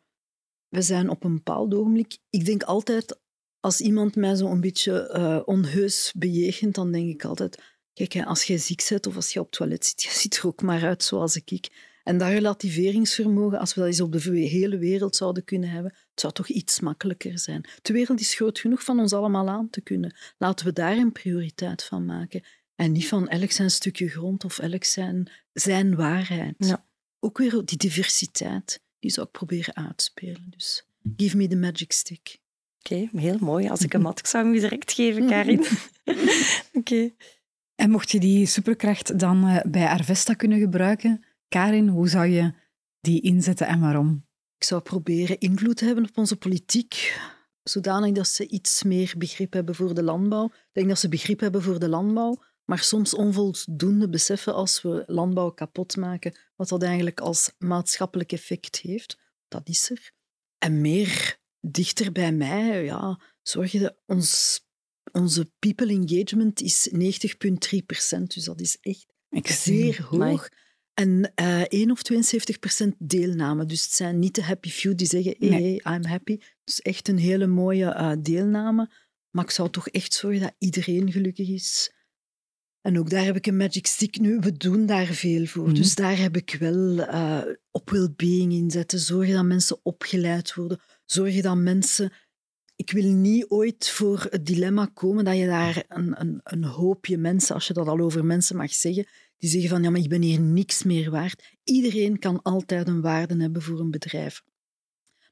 We 0.69 0.83
zijn 0.83 1.09
op 1.09 1.25
een 1.25 1.35
bepaald 1.35 1.75
ogenblik... 1.75 2.19
Ik 2.31 2.45
denk 2.45 2.63
altijd, 2.63 3.21
als 3.61 3.81
iemand 3.81 4.17
mij 4.17 4.35
zo 4.35 4.47
een 4.47 4.61
beetje 4.61 5.09
eh, 5.09 5.41
onheus 5.45 6.13
bejegent, 6.17 6.75
dan 6.75 6.93
denk 6.93 7.09
ik 7.09 7.25
altijd... 7.25 7.63
Kijk, 7.93 8.13
hè, 8.13 8.25
als 8.25 8.45
jij 8.45 8.59
ziek 8.59 8.87
bent 8.89 9.07
of 9.07 9.17
als 9.17 9.33
je 9.33 9.41
op 9.41 9.47
het 9.47 9.55
toilet 9.55 9.87
zit, 9.87 10.03
je 10.03 10.11
ziet 10.11 10.37
er 10.37 10.47
ook 10.47 10.63
maar 10.63 10.85
uit 10.85 11.05
zoals 11.05 11.37
ik. 11.37 11.69
En 12.05 12.19
dat 12.19 12.29
relativeringsvermogen, 12.29 13.59
als 13.59 13.75
we 13.75 13.81
dat 13.81 13.89
eens 13.89 14.01
op 14.01 14.13
de 14.13 14.31
hele 14.31 14.79
wereld 14.79 15.17
zouden 15.17 15.45
kunnen 15.45 15.71
hebben, 15.71 15.93
het 16.11 16.21
zou 16.21 16.33
toch 16.33 16.49
iets 16.49 16.81
makkelijker 16.81 17.39
zijn. 17.39 17.69
De 17.83 17.93
wereld 17.93 18.21
is 18.21 18.35
groot 18.35 18.59
genoeg 18.59 18.85
van 18.85 19.01
ons 19.01 19.13
allemaal 19.13 19.49
aan 19.49 19.71
te 19.71 19.81
kunnen. 19.81 20.17
Laten 20.39 20.67
we 20.67 20.73
daar 20.73 20.97
een 20.97 21.13
prioriteit 21.13 21.85
van 21.85 22.05
maken. 22.05 22.45
En 22.75 22.93
niet 22.93 23.09
van 23.09 23.29
elk 23.29 23.51
zijn 23.51 23.71
stukje 23.71 24.09
grond 24.09 24.45
of 24.45 24.59
elk 24.59 24.85
zijn, 24.85 25.31
zijn 25.53 25.97
waarheid. 25.97 26.55
Ja. 26.59 26.85
Ook 27.19 27.39
weer 27.39 27.65
die 27.65 27.79
diversiteit, 27.79 28.81
die 28.99 29.11
zou 29.11 29.27
ik 29.27 29.33
proberen 29.33 29.77
uitspelen. 29.77 30.47
Dus 30.51 30.87
give 31.17 31.37
me 31.37 31.49
the 31.49 31.57
magic 31.57 31.93
stick. 31.93 32.39
Oké, 32.83 33.09
heel 33.13 33.39
mooi. 33.41 33.69
Als 33.69 33.81
ik 33.81 33.95
een 33.95 34.01
mat, 34.01 34.19
ik 34.19 34.27
zou 34.27 34.45
hem 34.45 34.53
direct 34.53 34.93
geven, 34.93 35.27
Karin. 35.27 35.65
Oké. 36.81 37.11
En 37.75 37.91
mocht 37.91 38.11
je 38.11 38.21
die 38.21 38.47
superkracht 38.47 39.19
dan 39.19 39.47
eh, 39.47 39.71
bij 39.71 39.89
Arvesta 39.89 40.35
kunnen 40.35 40.59
gebruiken, 40.59 41.25
Karin, 41.49 41.89
hoe 41.89 42.09
zou 42.09 42.27
je 42.27 42.53
die 43.01 43.21
inzetten 43.21 43.67
en 43.67 43.81
waarom? 43.81 44.27
Ik 44.57 44.65
zou 44.65 44.81
proberen 44.81 45.39
invloed 45.39 45.77
te 45.77 45.85
hebben 45.85 46.05
op 46.05 46.19
onze 46.19 46.37
politiek, 46.37 47.21
zodanig 47.63 48.13
dat 48.13 48.29
ze 48.29 48.49
iets 48.49 48.83
meer 48.83 49.15
begrip 49.19 49.53
hebben 49.53 49.75
voor 49.75 49.95
de 49.95 50.03
landbouw. 50.03 50.45
Ik 50.45 50.53
denk 50.73 50.89
dat 50.89 50.99
ze 50.99 51.09
begrip 51.09 51.41
hebben 51.41 51.63
voor 51.63 51.79
de 51.79 51.89
landbouw, 51.89 52.43
maar 52.65 52.79
soms 52.79 53.15
onvoldoende 53.15 54.09
beseffen 54.09 54.55
als 54.55 54.83
we 54.83 55.03
landbouw 55.07 55.51
kapot 55.51 55.97
maken, 55.97 56.39
wat 56.57 56.69
dat 56.69 56.83
eigenlijk 56.83 57.21
als 57.21 57.53
maatschappelijk 57.59 58.33
effect 58.33 58.81
heeft. 58.81 59.19
Dat 59.49 59.69
is 59.69 59.91
er. 59.91 60.13
En 60.59 60.81
meer 60.81 61.40
dichter 61.61 62.13
bij 62.13 62.33
mij, 62.33 62.85
ja, 62.85 63.21
zorg 63.43 63.73
je 63.73 63.79
dat 63.79 63.97
ons, 64.07 64.61
onze 65.13 65.53
people 65.59 65.93
engagement 65.93 66.61
is 66.61 66.91
90,3 67.73 67.79
procent. 67.87 68.35
Dus 68.35 68.45
dat 68.45 68.61
is 68.61 68.77
echt 68.81 69.07
Zeer 69.31 70.03
hoog. 70.03 70.49
En 70.95 71.33
uh, 71.41 71.61
1 71.61 71.91
of 71.91 72.03
72 72.03 72.59
procent 72.59 72.95
deelname. 72.99 73.65
Dus 73.65 73.85
het 73.85 73.93
zijn 73.93 74.19
niet 74.19 74.35
de 74.35 74.43
happy 74.43 74.71
few 74.71 74.97
die 74.97 75.07
zeggen, 75.07 75.35
hey, 75.39 75.49
nee. 75.49 75.83
I'm 75.85 76.05
happy. 76.05 76.39
Dus 76.65 76.81
echt 76.83 77.09
een 77.09 77.19
hele 77.19 77.47
mooie 77.47 77.85
uh, 77.85 78.13
deelname. 78.19 78.91
Maar 79.31 79.45
ik 79.45 79.51
zou 79.51 79.71
toch 79.71 79.89
echt 79.89 80.13
zorgen 80.13 80.41
dat 80.41 80.55
iedereen 80.59 81.13
gelukkig 81.13 81.49
is. 81.49 81.93
En 82.81 82.99
ook 82.99 83.11
daar 83.11 83.25
heb 83.25 83.37
ik 83.37 83.47
een 83.47 83.57
magic 83.57 83.87
stick 83.87 84.21
nu. 84.21 84.39
We 84.39 84.53
doen 84.53 84.87
daar 84.87 85.07
veel 85.07 85.47
voor. 85.47 85.63
Mm 85.63 85.69
-hmm. 85.69 85.79
Dus 85.79 85.95
daar 85.95 86.19
heb 86.19 86.37
ik 86.37 86.57
wel 86.59 86.99
uh, 86.99 87.43
op 87.71 87.91
well-being 87.91 88.53
inzetten. 88.53 88.99
Zorgen 88.99 89.35
dat 89.35 89.45
mensen 89.45 89.81
opgeleid 89.83 90.55
worden. 90.55 90.81
Zorgen 91.11 91.43
dat 91.43 91.57
mensen... 91.57 92.13
Ik 92.77 92.91
wil 92.91 93.13
niet 93.13 93.47
ooit 93.49 93.89
voor 93.89 94.27
het 94.31 94.47
dilemma 94.47 94.87
komen 94.87 95.25
dat 95.25 95.37
je 95.37 95.47
daar 95.47 95.85
een, 95.89 96.21
een, 96.21 96.41
een 96.43 96.65
hoopje 96.65 97.19
mensen, 97.19 97.55
als 97.55 97.67
je 97.67 97.73
dat 97.73 97.89
al 97.89 97.99
over 97.99 98.25
mensen 98.25 98.57
mag 98.57 98.73
zeggen, 98.73 99.07
die 99.37 99.51
zeggen 99.51 99.71
van 99.71 99.83
ja, 99.83 99.91
maar 99.91 100.01
ik 100.01 100.09
ben 100.09 100.23
hier 100.23 100.41
niks 100.41 100.83
meer 100.83 101.11
waard. 101.11 101.57
Iedereen 101.65 102.19
kan 102.19 102.43
altijd 102.43 102.89
een 102.89 103.01
waarde 103.01 103.37
hebben 103.37 103.63
voor 103.63 103.81
een 103.81 103.91
bedrijf. 103.91 104.43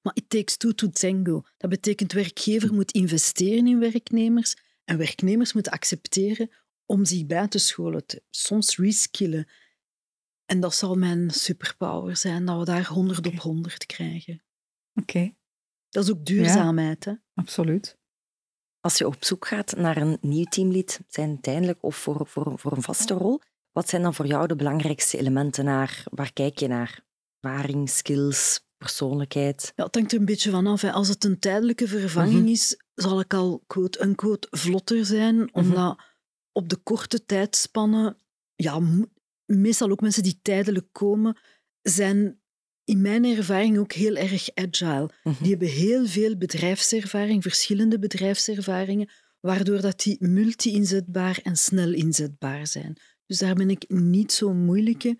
Maar 0.03 0.13
it 0.15 0.29
takes 0.29 0.57
two 0.57 0.73
to 0.73 0.89
tango. 0.89 1.43
Dat 1.57 1.71
betekent 1.71 2.13
werkgever 2.13 2.75
moet 2.75 2.93
investeren 2.93 3.67
in 3.67 3.79
werknemers 3.79 4.57
en 4.85 4.99
werknemers 4.99 5.53
moeten 5.53 5.73
accepteren 5.73 6.51
om 6.87 7.05
zich 7.05 7.27
bij 7.27 7.49
te 7.49 7.59
scholen, 7.59 8.07
te, 8.07 8.23
soms 8.31 8.77
reskillen. 8.77 9.49
En 10.45 10.61
dat 10.61 10.75
zal 10.75 10.95
mijn 10.95 11.31
superpower 11.31 12.17
zijn, 12.17 12.45
dat 12.45 12.59
we 12.59 12.65
daar 12.65 12.87
100 12.87 13.19
okay. 13.19 13.33
op 13.33 13.39
100 13.39 13.87
krijgen. 13.87 14.43
Oké. 14.95 15.11
Okay. 15.11 15.38
Dat 15.89 16.05
is 16.05 16.11
ook 16.11 16.25
duurzaamheid. 16.25 17.05
Ja, 17.05 17.11
hè? 17.11 17.17
Absoluut. 17.35 17.97
Als 18.81 18.99
je 18.99 19.07
op 19.07 19.17
zoek 19.21 19.47
gaat 19.47 19.77
naar 19.77 19.97
een 19.97 20.19
nieuw 20.21 20.45
teamlid, 20.45 21.01
zijn 21.09 21.41
tijdelijk 21.41 21.83
of 21.83 21.97
voor, 21.97 22.27
voor, 22.27 22.59
voor 22.59 22.73
een 22.73 22.83
vaste 22.83 23.15
rol, 23.15 23.41
wat 23.73 23.89
zijn 23.89 24.03
dan 24.03 24.15
voor 24.15 24.27
jou 24.27 24.47
de 24.47 24.57
belangrijkste 24.57 25.19
elementen 25.19 25.65
naar? 25.65 26.05
Waar 26.11 26.33
kijk 26.33 26.59
je 26.59 26.69
naar? 26.69 27.07
Ervaring, 27.41 27.91
skills, 27.91 28.61
persoonlijkheid? 28.77 29.73
Ja, 29.77 29.85
het 29.85 29.95
hangt 29.95 30.13
er 30.13 30.19
een 30.19 30.25
beetje 30.25 30.51
van 30.51 30.67
af. 30.67 30.81
Hè. 30.81 30.93
Als 30.93 31.09
het 31.09 31.25
een 31.25 31.39
tijdelijke 31.39 31.89
vervanging 31.89 32.35
mm 32.35 32.41
-hmm. 32.41 32.53
is, 32.53 32.81
zal 32.95 33.21
ik 33.21 33.35
al 33.35 33.63
quote 33.67 34.15
quote 34.15 34.49
vlotter 34.51 35.05
zijn, 35.05 35.35
mm 35.35 35.49
-hmm. 35.53 35.63
omdat 35.63 36.01
op 36.53 36.69
de 36.69 36.77
korte 36.77 37.25
tijdspannen, 37.25 38.17
ja, 38.55 38.81
meestal 39.45 39.91
ook 39.91 40.01
mensen 40.01 40.23
die 40.23 40.39
tijdelijk 40.43 40.87
komen, 40.93 41.39
zijn 41.83 42.41
in 42.89 43.01
mijn 43.01 43.25
ervaring 43.25 43.79
ook 43.79 43.93
heel 43.93 44.17
erg 44.17 44.49
agile. 44.55 45.11
-hmm. 45.23 45.37
Die 45.41 45.51
hebben 45.51 45.69
heel 45.69 46.07
veel 46.07 46.37
bedrijfservaring, 46.37 47.43
verschillende 47.43 47.99
bedrijfservaringen, 47.99 49.09
waardoor 49.41 49.81
dat 49.81 50.01
die 50.01 50.17
multi-inzetbaar 50.21 51.41
en 51.43 51.57
snel 51.57 51.93
inzetbaar 51.93 52.67
zijn. 52.67 52.97
Dus 53.27 53.39
daar 53.39 53.55
ben 53.55 53.71
ik 53.71 53.85
niet 53.89 54.33
zo 54.33 54.53
moeilijke. 54.53 55.19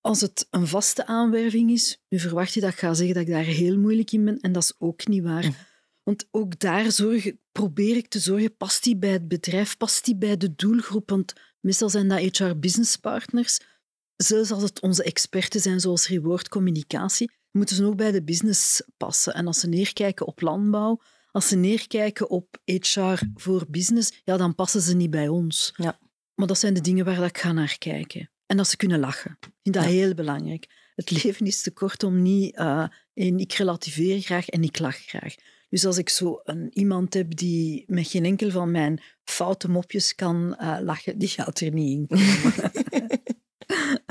Als 0.00 0.20
het 0.20 0.46
een 0.50 0.66
vaste 0.66 1.06
aanwerving 1.06 1.70
is, 1.70 2.02
nu 2.08 2.18
verwacht 2.18 2.54
je 2.54 2.60
dat 2.60 2.72
ik 2.72 2.78
ga 2.78 2.94
zeggen 2.94 3.14
dat 3.14 3.26
ik 3.26 3.32
daar 3.32 3.44
heel 3.44 3.78
moeilijk 3.78 4.12
in 4.12 4.24
ben, 4.24 4.40
en 4.40 4.52
dat 4.52 4.62
is 4.62 4.74
ook 4.78 5.06
niet 5.06 5.22
waar. 5.22 5.44
Mm. 5.44 5.54
Want 6.02 6.28
ook 6.30 6.58
daar 6.58 6.92
zorg, 6.92 7.32
probeer 7.52 7.96
ik 7.96 8.08
te 8.08 8.18
zorgen, 8.18 8.56
past 8.56 8.84
die 8.84 8.96
bij 8.96 9.10
het 9.10 9.28
bedrijf, 9.28 9.76
past 9.76 10.04
die 10.04 10.16
bij 10.16 10.36
de 10.36 10.54
doelgroep? 10.54 11.10
Want 11.10 11.32
meestal 11.60 11.88
zijn 11.88 12.08
dat 12.08 12.38
HR-business 12.38 12.96
partners. 12.96 13.60
Zelfs 14.22 14.50
als 14.50 14.62
het 14.62 14.80
onze 14.80 15.02
experten 15.02 15.60
zijn, 15.60 15.80
zoals 15.80 16.08
reward 16.08 16.48
communicatie, 16.48 17.30
moeten 17.50 17.76
ze 17.76 17.84
ook 17.84 17.96
bij 17.96 18.12
de 18.12 18.22
business 18.22 18.82
passen. 18.96 19.34
En 19.34 19.46
als 19.46 19.60
ze 19.60 19.68
neerkijken 19.68 20.26
op 20.26 20.40
landbouw, 20.40 21.00
als 21.30 21.48
ze 21.48 21.56
neerkijken 21.56 22.30
op 22.30 22.58
HR 22.64 23.22
voor 23.34 23.66
business, 23.68 24.20
ja, 24.24 24.36
dan 24.36 24.54
passen 24.54 24.80
ze 24.80 24.96
niet 24.96 25.10
bij 25.10 25.28
ons. 25.28 25.72
Ja. 25.76 25.98
Maar 26.34 26.46
dat 26.46 26.58
zijn 26.58 26.74
de 26.74 26.80
dingen 26.80 27.04
waar 27.04 27.24
ik 27.24 27.38
ga 27.38 27.52
naar 27.52 27.78
kijken. 27.78 28.30
En 28.46 28.56
dat 28.56 28.68
ze 28.68 28.76
kunnen 28.76 28.98
lachen. 29.00 29.36
Ik 29.40 29.50
vind 29.62 29.74
dat 29.74 29.84
ja. 29.84 29.90
heel 29.90 30.14
belangrijk. 30.14 30.92
Het 30.94 31.10
leven 31.10 31.46
is 31.46 31.62
te 31.62 31.70
kort 31.70 32.02
om 32.02 32.22
niet... 32.22 32.58
Uh, 32.58 32.86
één, 33.14 33.38
ik 33.38 33.52
relativeer 33.52 34.20
graag 34.20 34.48
en 34.48 34.62
ik 34.62 34.78
lach 34.78 34.96
graag. 34.96 35.34
Dus 35.68 35.84
als 35.84 35.98
ik 35.98 36.08
zo 36.08 36.40
een, 36.44 36.78
iemand 36.78 37.14
heb 37.14 37.36
die 37.36 37.84
met 37.86 38.08
geen 38.08 38.24
enkel 38.24 38.50
van 38.50 38.70
mijn 38.70 39.02
foute 39.24 39.70
mopjes 39.70 40.14
kan 40.14 40.56
uh, 40.60 40.78
lachen, 40.80 41.18
die 41.18 41.28
gaat 41.28 41.60
er 41.60 41.72
niet 41.72 41.98
in 41.98 42.06
komen. 42.06 42.70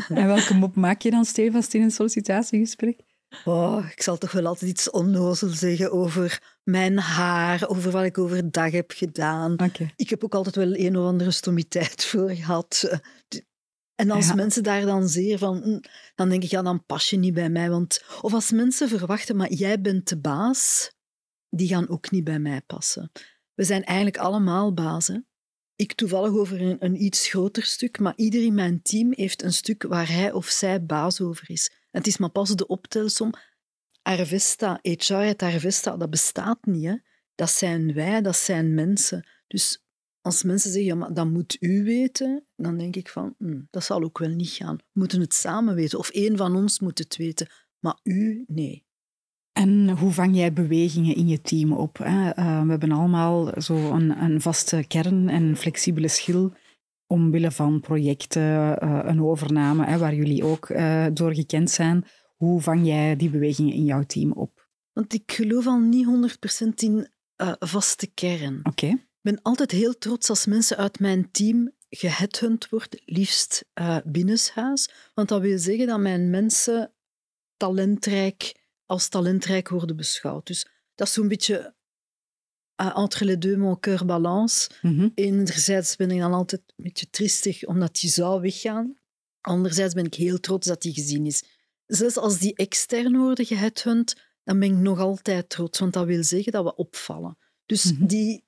en 0.09 0.27
welke 0.27 0.53
mop 0.53 0.75
maak 0.75 1.01
je 1.01 1.11
dan 1.11 1.25
stevast 1.25 1.73
in 1.73 1.81
een 1.81 1.91
sollicitatiegesprek? 1.91 3.07
Oh, 3.45 3.85
ik 3.91 4.01
zal 4.01 4.17
toch 4.17 4.31
wel 4.31 4.45
altijd 4.45 4.71
iets 4.71 4.89
onnozel 4.89 5.49
zeggen 5.49 5.91
over 5.91 6.57
mijn 6.63 6.97
haar, 6.97 7.67
over 7.67 7.91
wat 7.91 8.03
ik 8.03 8.17
overdag 8.17 8.71
heb 8.71 8.91
gedaan. 8.95 9.53
Okay. 9.53 9.93
Ik 9.95 10.09
heb 10.09 10.23
ook 10.23 10.35
altijd 10.35 10.55
wel 10.55 10.75
een 10.75 10.97
of 10.97 11.05
andere 11.05 11.31
stomiteit 11.31 12.05
voor 12.09 12.29
gehad. 12.29 12.99
En 13.95 14.11
als 14.11 14.27
ja. 14.27 14.35
mensen 14.35 14.63
daar 14.63 14.85
dan 14.85 15.07
zeer 15.07 15.37
van, 15.37 15.83
dan 16.15 16.29
denk 16.29 16.43
ik, 16.43 16.49
ja, 16.49 16.61
dan 16.61 16.85
pas 16.85 17.09
je 17.09 17.17
niet 17.17 17.33
bij 17.33 17.49
mij. 17.49 17.69
Want, 17.69 18.03
of 18.21 18.33
als 18.33 18.51
mensen 18.51 18.89
verwachten, 18.89 19.35
maar 19.35 19.51
jij 19.51 19.81
bent 19.81 20.07
de 20.07 20.19
baas, 20.19 20.91
die 21.49 21.67
gaan 21.67 21.89
ook 21.89 22.11
niet 22.11 22.23
bij 22.23 22.39
mij 22.39 22.61
passen. 22.61 23.11
We 23.53 23.63
zijn 23.63 23.83
eigenlijk 23.83 24.17
allemaal 24.17 24.73
bazen. 24.73 25.28
Ik 25.79 25.93
toevallig 25.93 26.31
over 26.31 26.61
een, 26.61 26.77
een 26.79 27.03
iets 27.03 27.27
groter 27.27 27.63
stuk, 27.63 27.99
maar 27.99 28.13
ieder 28.15 28.43
in 28.43 28.53
mijn 28.53 28.81
team 28.81 29.13
heeft 29.15 29.43
een 29.43 29.53
stuk 29.53 29.83
waar 29.83 30.09
hij 30.09 30.31
of 30.31 30.45
zij 30.45 30.85
baas 30.85 31.21
over 31.21 31.49
is. 31.49 31.71
Het 31.91 32.07
is 32.07 32.17
maar 32.17 32.29
pas 32.29 32.55
de 32.55 32.67
optelsom. 32.67 33.33
Arvesta, 34.01 34.79
HR 34.81 35.13
uit 35.13 35.41
Arvesta, 35.41 35.97
dat 35.97 36.09
bestaat 36.09 36.65
niet. 36.65 36.85
Hè? 36.85 36.95
Dat 37.35 37.49
zijn 37.49 37.93
wij, 37.93 38.21
dat 38.21 38.35
zijn 38.35 38.73
mensen. 38.73 39.27
Dus 39.47 39.83
als 40.21 40.43
mensen 40.43 40.71
zeggen, 40.71 40.89
ja, 40.89 40.95
maar 40.95 41.13
dat 41.13 41.27
moet 41.27 41.57
u 41.59 41.83
weten, 41.83 42.45
dan 42.55 42.77
denk 42.77 42.95
ik 42.95 43.09
van, 43.09 43.35
hm, 43.37 43.61
dat 43.69 43.83
zal 43.83 44.03
ook 44.03 44.17
wel 44.17 44.29
niet 44.29 44.49
gaan. 44.49 44.75
We 44.75 44.83
moeten 44.99 45.21
het 45.21 45.33
samen 45.33 45.75
weten, 45.75 45.99
of 45.99 46.09
één 46.09 46.37
van 46.37 46.55
ons 46.55 46.79
moet 46.79 46.97
het 46.97 47.15
weten. 47.15 47.47
Maar 47.79 47.99
u, 48.03 48.43
nee. 48.47 48.85
En 49.59 49.89
hoe 49.89 50.11
vang 50.11 50.35
jij 50.35 50.53
bewegingen 50.53 51.15
in 51.15 51.27
je 51.27 51.41
team 51.41 51.73
op? 51.73 51.97
Hè? 51.97 52.29
Uh, 52.39 52.61
we 52.63 52.69
hebben 52.69 52.91
allemaal 52.91 53.61
zo 53.61 53.75
een, 53.75 54.23
een, 54.23 54.41
vaste 54.41 54.85
kern 54.87 55.29
en 55.29 55.43
een 55.43 55.57
flexibele 55.57 56.07
schil 56.07 56.53
omwille 57.07 57.51
van 57.51 57.79
projecten, 57.79 58.41
uh, 58.83 58.99
een 59.03 59.23
overname, 59.23 59.85
hè, 59.85 59.97
waar 59.97 60.15
jullie 60.15 60.43
ook 60.43 60.69
uh, 60.69 61.05
door 61.13 61.33
gekend 61.33 61.69
zijn. 61.69 62.05
Hoe 62.35 62.61
vang 62.61 62.85
jij 62.85 63.15
die 63.15 63.29
bewegingen 63.29 63.73
in 63.73 63.85
jouw 63.85 64.03
team 64.03 64.31
op? 64.31 64.67
Want 64.93 65.13
ik 65.13 65.31
geloof 65.31 65.67
al 65.67 65.79
niet 65.79 66.37
100% 66.63 66.67
in 66.75 67.07
vaste 67.59 68.07
kern. 68.13 68.59
Oké. 68.59 68.69
Okay. 68.69 68.89
Ik 68.89 69.21
ben 69.21 69.41
altijd 69.41 69.71
heel 69.71 69.97
trots 69.97 70.29
als 70.29 70.45
mensen 70.45 70.77
uit 70.77 70.99
mijn 70.99 71.31
team 71.31 71.71
geheadhunt 71.89 72.69
worden, 72.69 73.01
liefst 73.05 73.65
binnenshuis. 74.05 74.91
Want 75.13 75.29
dat 75.29 75.41
wil 75.41 75.57
zeggen 75.57 75.87
dat 75.87 75.99
mijn 75.99 76.29
mensen 76.29 76.93
talentrijk 77.57 78.58
als 78.89 79.09
talentrijk 79.09 79.69
worden 79.69 79.95
beschouwd. 79.95 80.47
Dus 80.47 80.67
dat 80.95 81.07
is 81.07 81.13
zo'n 81.13 81.27
beetje 81.27 81.75
uh, 82.81 82.97
entre 82.97 83.25
les 83.25 83.37
deux 83.37 83.57
mon 83.57 83.79
cœur 83.79 84.05
balance. 84.05 84.69
Mm 84.81 84.97
-hmm. 84.97 85.11
Enerzijds 85.15 85.95
ben 85.95 86.11
ik 86.11 86.19
dan 86.19 86.33
altijd 86.33 86.61
een 86.75 86.83
beetje 86.83 87.09
tristig 87.09 87.65
omdat 87.65 87.95
die 87.95 88.09
zou 88.09 88.41
weggaan. 88.41 88.97
Anderzijds 89.41 89.93
ben 89.93 90.05
ik 90.05 90.13
heel 90.13 90.39
trots 90.39 90.67
dat 90.67 90.81
die 90.81 90.93
gezien 90.93 91.25
is. 91.25 91.43
Zelfs 91.85 92.17
als 92.17 92.39
die 92.39 92.55
extern 92.55 93.17
worden 93.17 93.45
geheadhunt, 93.45 94.15
dan 94.43 94.59
ben 94.59 94.71
ik 94.71 94.77
nog 94.77 94.99
altijd 94.99 95.49
trots, 95.49 95.79
want 95.79 95.93
dat 95.93 96.05
wil 96.05 96.23
zeggen 96.23 96.51
dat 96.51 96.63
we 96.63 96.75
opvallen. 96.75 97.37
Dus 97.65 97.91
mm 97.91 97.97
-hmm. 97.97 98.07
die 98.07 98.43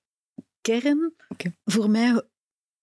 kern, 0.62 1.14
okay. 1.30 1.56
voor 1.64 1.90
mij... 1.90 2.24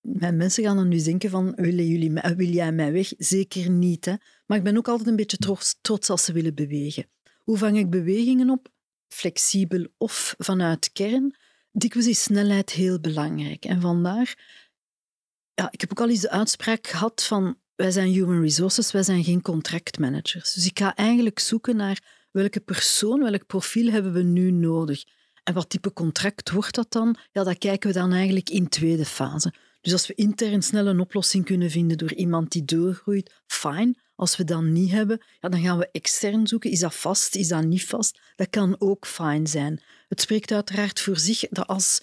Mijn 0.01 0.37
mensen 0.37 0.65
gaan 0.65 0.77
dan 0.77 0.89
nu 0.89 1.03
denken 1.03 1.31
van, 1.31 1.55
willen 1.55 1.87
jullie, 1.87 2.13
wil 2.13 2.49
jij 2.49 2.73
mij 2.73 2.93
weg? 2.93 3.13
Zeker 3.17 3.71
niet. 3.71 4.05
Hè? 4.05 4.15
Maar 4.47 4.59
ik 4.59 4.65
ben 4.65 4.77
ook 4.77 4.89
altijd 4.89 5.09
een 5.09 5.17
beetje 5.17 5.37
trots, 5.37 5.79
trots 5.81 6.11
als 6.11 6.25
ze 6.25 6.33
willen 6.33 6.55
bewegen. 6.55 7.07
Hoe 7.49 7.59
vang 7.59 7.79
ik 7.79 7.91
bewegingen 7.91 8.51
op? 8.51 8.69
Flexibel 9.09 9.87
of 9.97 10.35
vanuit 10.39 10.93
kern. 10.93 11.37
Dikwijls 11.73 12.09
is 12.09 12.23
snelheid 12.23 12.71
heel 12.71 13.01
belangrijk. 13.01 13.65
En 13.65 13.81
vandaar, 13.81 14.35
ja, 15.55 15.69
ik 15.71 15.81
heb 15.81 15.91
ook 15.91 16.01
al 16.01 16.09
eens 16.09 16.21
de 16.21 16.31
uitspraak 16.31 16.87
gehad 16.87 17.25
van 17.25 17.59
wij 17.75 17.91
zijn 17.91 18.09
human 18.09 18.41
resources, 18.41 18.93
wij 18.93 19.03
zijn 19.03 19.25
geen 19.25 19.43
contractmanagers. 19.43 20.53
Dus 20.53 20.67
ik 20.67 20.79
ga 20.79 20.95
eigenlijk 20.95 21.39
zoeken 21.39 21.77
naar 21.77 22.27
welke 22.31 22.61
persoon, 22.61 23.23
welk 23.23 23.47
profiel 23.47 23.91
hebben 23.91 24.13
we 24.13 24.23
nu 24.23 24.51
nodig. 24.51 25.05
En 25.45 25.55
wat 25.55 25.69
type 25.69 25.93
contract 25.93 26.51
wordt 26.51 26.75
dat 26.75 26.93
dan? 26.93 27.17
Ja, 27.33 27.45
dat 27.45 27.59
kijken 27.59 27.89
we 27.89 27.99
dan 27.99 28.13
eigenlijk 28.13 28.51
in 28.51 28.69
tweede 28.69 29.05
fase. 29.05 29.55
Dus 29.81 29.93
als 29.93 30.07
we 30.07 30.15
intern 30.15 30.63
snel 30.63 30.87
een 30.87 31.01
oplossing 31.01 31.45
kunnen 31.45 31.71
vinden 31.71 31.99
door 31.99 32.13
iemand 32.13 32.53
die 32.53 32.65
doorgroeit, 32.65 33.35
fijn. 33.47 33.99
Als 34.19 34.37
we 34.37 34.45
dat 34.45 34.63
niet 34.63 34.91
hebben, 34.91 35.23
ja, 35.41 35.49
dan 35.49 35.61
gaan 35.61 35.79
we 35.79 35.89
extern 35.93 36.47
zoeken. 36.47 36.71
Is 36.71 36.81
dat 36.81 36.95
vast? 36.95 37.35
Is 37.35 37.49
dat 37.49 37.65
niet 37.65 37.87
vast? 37.87 38.21
Dat 38.37 38.51
kan 38.51 38.77
ook 38.79 39.07
fijn 39.07 39.47
zijn. 39.47 39.81
Het 40.09 40.21
spreekt 40.21 40.53
uiteraard 40.53 41.01
voor 41.01 41.19
zich 41.19 41.41
dat 41.51 41.67
als 41.67 42.03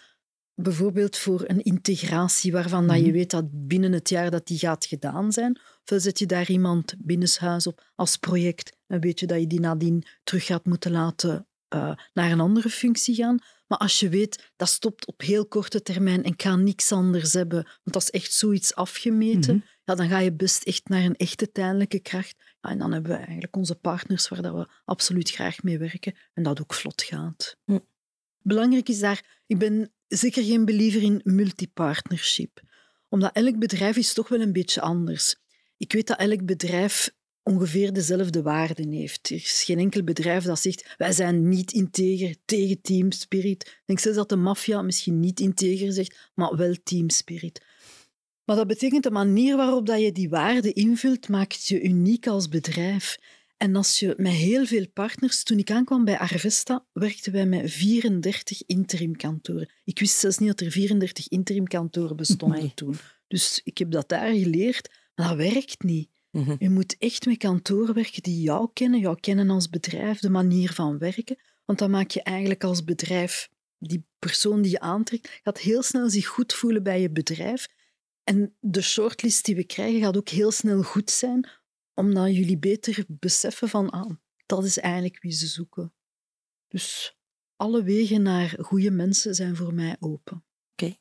bijvoorbeeld 0.54 1.18
voor 1.18 1.44
een 1.48 1.64
integratie 1.64 2.52
waarvan 2.52 2.88
dat 2.88 3.06
je 3.06 3.12
weet 3.12 3.32
dat 3.32 3.68
binnen 3.68 3.92
het 3.92 4.10
jaar 4.10 4.32
dat 4.32 4.48
die 4.48 4.58
gaat 4.58 4.86
gedaan 4.86 5.32
zijn, 5.32 5.60
of 5.86 6.02
zet 6.02 6.20
je 6.20 6.26
daar 6.26 6.50
iemand 6.50 6.96
binnenshuis 6.98 7.68
op 7.68 7.92
als 7.96 8.18
project 8.18 8.78
en 8.88 9.00
weet 9.00 9.20
je 9.20 9.28
dat 9.28 9.40
je 9.40 9.48
die 9.48 9.60
nadien 9.60 10.04
terug 10.24 10.46
gaat 10.46 10.66
moeten 10.66 10.92
laten 10.92 11.48
uh, 11.76 11.92
naar 12.14 12.32
een 12.32 12.40
andere 12.40 12.70
functie 12.70 13.16
gaan. 13.16 13.40
Maar 13.68 13.78
als 13.78 14.00
je 14.00 14.10
weet, 14.10 14.52
dat 14.56 14.68
stopt 14.68 15.06
op 15.06 15.22
heel 15.22 15.48
korte 15.48 15.82
termijn 15.82 16.24
en 16.24 16.32
ik 16.32 16.42
ga 16.42 16.56
niks 16.56 16.92
anders 16.92 17.34
hebben, 17.34 17.64
want 17.64 17.82
dat 17.84 18.02
is 18.02 18.10
echt 18.10 18.34
zoiets 18.34 18.76
afgemeten, 18.76 19.56
mhm. 19.56 19.66
ja, 19.84 19.96
dan 19.96 20.10
ga 20.10 20.20
je 20.20 20.34
best 20.34 20.64
echt 20.64 20.88
naar 20.88 21.04
een 21.04 21.16
echte 21.16 21.52
tijdelijke 21.52 22.00
kracht. 22.00 22.36
Ja, 22.62 22.70
en 22.70 22.78
dan 22.78 22.92
hebben 22.92 23.12
we 23.12 23.18
eigenlijk 23.18 23.56
onze 23.56 23.76
partners 23.76 24.28
waar 24.28 24.42
dat 24.42 24.54
we 24.54 24.68
absoluut 24.86 25.32
graag 25.32 25.64
mee 25.64 25.78
werken 25.78 26.16
en 26.34 26.44
dat 26.44 26.62
ook 26.62 26.74
vlot 26.74 27.04
gaat. 27.04 27.58
Hm. 27.66 27.80
Belangrijk 28.40 28.90
is 28.90 29.00
daar, 29.00 29.42
ik 29.46 29.58
ben 29.58 29.94
zeker 30.08 30.44
geen 30.44 30.66
believer 30.66 31.02
in 31.02 31.22
multipartnership, 31.24 32.62
omdat 33.10 33.36
elk 33.36 33.60
bedrijf 33.60 33.96
is 33.96 34.14
toch 34.14 34.28
wel 34.28 34.42
een 34.42 34.54
beetje 34.54 34.82
anders. 34.82 35.36
Ik 35.78 35.94
weet 35.94 36.08
dat 36.08 36.20
elk 36.20 36.46
bedrijf 36.46 37.10
ongeveer 37.46 37.94
dezelfde 37.94 38.42
waarden 38.42 38.92
heeft. 38.92 39.30
Er 39.30 39.36
is 39.36 39.64
geen 39.66 39.80
enkel 39.80 40.04
bedrijf 40.04 40.44
dat 40.44 40.60
zegt 40.60 40.96
wij 40.98 41.12
zijn 41.12 41.50
niet 41.50 41.72
integer 41.72 42.36
tegen 42.46 42.82
team 42.82 43.12
spirit. 43.12 43.62
Ik 43.62 43.84
denk 43.86 44.00
zelfs 44.00 44.18
dat 44.18 44.30
de 44.30 44.36
maffia 44.36 44.82
misschien 44.82 45.20
niet 45.20 45.40
integer 45.40 45.94
zegt, 45.94 46.30
maar 46.36 46.56
wel 46.56 46.76
team 46.84 47.10
spirit. 47.10 47.62
Maar 48.46 48.56
dat 48.56 48.68
betekent 48.68 49.04
de 49.04 49.12
manier 49.12 49.58
waarop 49.58 49.86
dat 49.86 50.02
je 50.02 50.12
die 50.12 50.30
waarden 50.30 50.74
invult, 50.74 51.30
maakt 51.30 51.68
je 51.68 51.82
uniek 51.82 52.28
als 52.28 52.48
bedrijf. 52.48 53.18
En 53.58 53.76
als 53.76 54.00
je 54.00 54.14
met 54.18 54.32
heel 54.32 54.66
veel 54.66 54.88
partners, 54.94 55.44
toen 55.44 55.58
ik 55.58 55.72
aankwam 55.72 56.06
bij 56.06 56.18
Arvesta, 56.18 56.86
werkten 56.94 57.32
wij 57.32 57.46
met 57.46 57.72
34 57.72 58.64
interimkantoren. 58.66 59.70
Ik 59.84 60.00
wist 60.00 60.20
zelfs 60.20 60.38
niet 60.38 60.50
dat 60.50 60.60
er 60.60 60.72
34 60.72 61.28
interimkantoren 61.28 62.16
bestonden 62.16 62.74
toen. 62.74 62.96
Dus 63.28 63.62
ik 63.64 63.78
heb 63.78 63.92
dat 63.92 64.10
daar 64.10 64.34
geleerd, 64.34 64.90
maar 65.16 65.28
dat 65.28 65.38
werkt 65.38 65.84
niet. 65.84 66.10
Mhm. 66.36 66.56
Je 66.60 66.70
moet 66.70 66.98
echt 66.98 67.26
met 67.26 67.38
kantoren 67.38 67.94
werken 67.94 68.24
die 68.24 68.42
jou 68.42 68.70
kennen, 68.74 69.00
jou 69.00 69.20
kennen 69.20 69.50
als 69.50 69.70
bedrijf, 69.70 70.20
de 70.20 70.30
manier 70.30 70.74
van 70.74 70.98
werken. 70.98 71.38
Want 71.66 71.80
dan 71.80 71.92
maak 71.92 72.10
je 72.10 72.22
eigenlijk 72.22 72.64
als 72.64 72.84
bedrijf, 72.84 73.50
die 73.78 74.06
persoon 74.20 74.62
die 74.62 74.72
je 74.72 74.80
aantrekt, 74.80 75.40
gaat 75.44 75.60
heel 75.60 75.84
snel 75.84 76.10
zich 76.10 76.26
goed 76.26 76.54
voelen 76.54 76.84
bij 76.84 77.02
je 77.02 77.10
bedrijf. 77.10 77.68
En 78.24 78.56
de 78.60 78.82
shortlist 78.82 79.46
die 79.46 79.56
we 79.56 79.64
krijgen 79.64 80.02
gaat 80.02 80.18
ook 80.18 80.30
heel 80.30 80.52
snel 80.52 80.84
goed 80.84 81.12
zijn, 81.12 81.50
omdat 81.94 82.36
jullie 82.36 82.58
beter 82.58 83.06
beseffen 83.08 83.70
van, 83.70 83.90
ah, 83.90 84.12
dat 84.46 84.64
is 84.64 84.78
eigenlijk 84.78 85.22
wie 85.22 85.32
ze 85.32 85.48
zoeken. 85.48 85.94
Dus 86.68 87.16
alle 87.56 87.84
wegen 87.84 88.22
naar 88.22 88.58
goede 88.60 88.92
mensen 88.92 89.36
zijn 89.36 89.56
voor 89.56 89.74
mij 89.74 89.96
open. 90.00 90.46
Oké. 90.72 90.96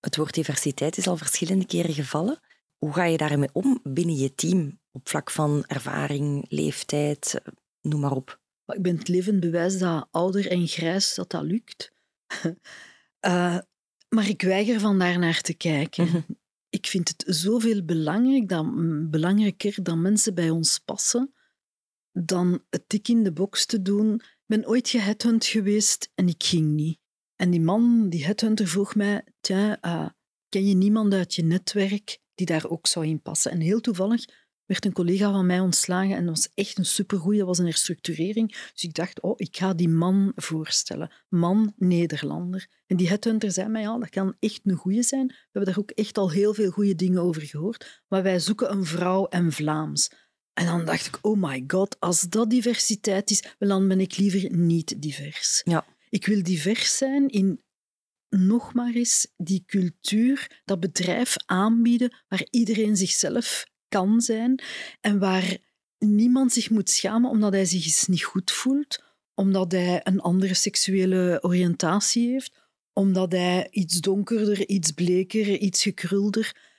Het 0.00 0.16
woord 0.16 0.34
diversiteit 0.34 0.96
is 0.96 1.06
al 1.06 1.16
verschillende 1.16 1.66
keren 1.66 1.94
gevallen. 1.94 2.40
Hoe 2.84 2.92
ga 2.92 3.04
je 3.04 3.16
daarmee 3.16 3.48
om 3.52 3.80
binnen 3.82 4.16
je 4.16 4.34
team 4.34 4.80
op 4.90 5.08
vlak 5.08 5.30
van 5.30 5.64
ervaring, 5.66 6.44
leeftijd, 6.48 7.40
noem 7.80 8.00
maar 8.00 8.12
op? 8.12 8.40
Ik 8.66 8.82
ben 8.82 8.96
het 8.98 9.08
levend 9.08 9.40
bewijs 9.40 9.78
dat 9.78 10.08
ouder 10.10 10.50
en 10.50 10.66
grijs 10.66 11.14
dat 11.14 11.30
dat 11.30 11.42
lukt. 11.42 11.92
uh, 13.26 13.58
maar 14.14 14.28
ik 14.28 14.42
weiger 14.42 14.80
van 14.80 14.98
daar 14.98 15.18
naar 15.18 15.40
te 15.40 15.54
kijken. 15.54 16.04
Mhm. 16.04 16.20
Ik 16.68 16.86
vind 16.86 17.08
het 17.08 17.24
zoveel 17.26 17.84
belangrijk 17.84 18.48
dat, 18.48 18.66
belangrijker 19.10 19.82
dat 19.82 19.96
mensen 19.96 20.34
bij 20.34 20.50
ons 20.50 20.78
passen 20.78 21.34
dan 22.12 22.64
het 22.70 22.88
tik 22.88 23.08
in 23.08 23.22
de 23.22 23.32
box 23.32 23.66
te 23.66 23.82
doen. 23.82 24.14
Ik 24.14 24.44
ben 24.46 24.66
ooit 24.66 24.88
geheadhunt 24.88 25.46
geweest 25.46 26.10
en 26.14 26.28
ik 26.28 26.42
ging 26.44 26.70
niet. 26.70 26.98
En 27.36 27.50
die 27.50 27.60
man, 27.60 28.08
die 28.08 28.24
headhunter, 28.24 28.68
vroeg 28.68 28.94
mij, 28.94 29.24
tja, 29.40 29.78
uh, 29.84 30.08
ken 30.48 30.66
je 30.66 30.74
niemand 30.74 31.14
uit 31.14 31.34
je 31.34 31.42
netwerk 31.42 32.20
die 32.46 32.56
daar 32.56 32.70
ook 32.70 32.86
zou 32.86 33.06
in 33.06 33.20
passen. 33.20 33.50
En 33.50 33.60
heel 33.60 33.80
toevallig 33.80 34.24
werd 34.66 34.84
een 34.84 34.92
collega 34.92 35.32
van 35.32 35.46
mij 35.46 35.60
ontslagen 35.60 36.16
en 36.16 36.26
dat 36.26 36.34
was 36.36 36.48
echt 36.54 36.78
een 36.78 36.84
supergoeie, 36.84 37.38
dat 37.38 37.46
was 37.46 37.58
een 37.58 37.64
herstructurering. 37.64 38.48
Dus 38.72 38.82
ik 38.82 38.94
dacht, 38.94 39.20
oh, 39.20 39.34
ik 39.36 39.56
ga 39.56 39.74
die 39.74 39.88
man 39.88 40.32
voorstellen. 40.34 41.12
Man, 41.28 41.72
Nederlander. 41.76 42.66
En 42.86 42.96
die 42.96 43.08
headhunter 43.08 43.52
zei 43.52 43.68
mij, 43.68 43.82
ja, 43.82 43.98
dat 43.98 44.08
kan 44.08 44.36
echt 44.40 44.60
een 44.64 44.76
goeie 44.76 45.02
zijn. 45.02 45.26
We 45.26 45.34
hebben 45.50 45.74
daar 45.74 45.82
ook 45.82 45.90
echt 45.90 46.18
al 46.18 46.30
heel 46.30 46.54
veel 46.54 46.70
goede 46.70 46.94
dingen 46.94 47.22
over 47.22 47.42
gehoord. 47.42 48.02
Maar 48.08 48.22
wij 48.22 48.38
zoeken 48.38 48.72
een 48.72 48.84
vrouw 48.84 49.26
en 49.26 49.52
Vlaams. 49.52 50.10
En 50.52 50.66
dan 50.66 50.84
dacht 50.84 51.06
ik, 51.06 51.18
oh 51.20 51.42
my 51.42 51.64
god, 51.66 51.96
als 52.00 52.20
dat 52.20 52.50
diversiteit 52.50 53.30
is, 53.30 53.44
dan 53.58 53.88
ben 53.88 54.00
ik 54.00 54.16
liever 54.16 54.56
niet 54.56 55.02
divers. 55.02 55.60
Ja. 55.64 55.86
Ik 56.10 56.26
wil 56.26 56.42
divers 56.42 56.96
zijn 56.96 57.28
in 57.28 57.60
nog 58.38 58.74
maar 58.74 58.92
eens 58.94 59.32
die 59.36 59.62
cultuur, 59.66 60.62
dat 60.64 60.80
bedrijf 60.80 61.36
aanbieden 61.46 62.16
waar 62.28 62.46
iedereen 62.50 62.96
zichzelf 62.96 63.64
kan 63.88 64.20
zijn 64.20 64.62
en 65.00 65.18
waar 65.18 65.58
niemand 65.98 66.52
zich 66.52 66.70
moet 66.70 66.90
schamen 66.90 67.30
omdat 67.30 67.52
hij 67.52 67.64
zich 67.64 67.84
eens 67.84 68.06
niet 68.06 68.24
goed 68.24 68.50
voelt, 68.50 69.04
omdat 69.34 69.72
hij 69.72 70.00
een 70.04 70.20
andere 70.20 70.54
seksuele 70.54 71.38
oriëntatie 71.42 72.28
heeft, 72.30 72.60
omdat 72.92 73.32
hij 73.32 73.68
iets 73.70 74.00
donkerder, 74.00 74.68
iets 74.68 74.90
bleker, 74.90 75.58
iets 75.58 75.82
gekrulder. 75.82 76.70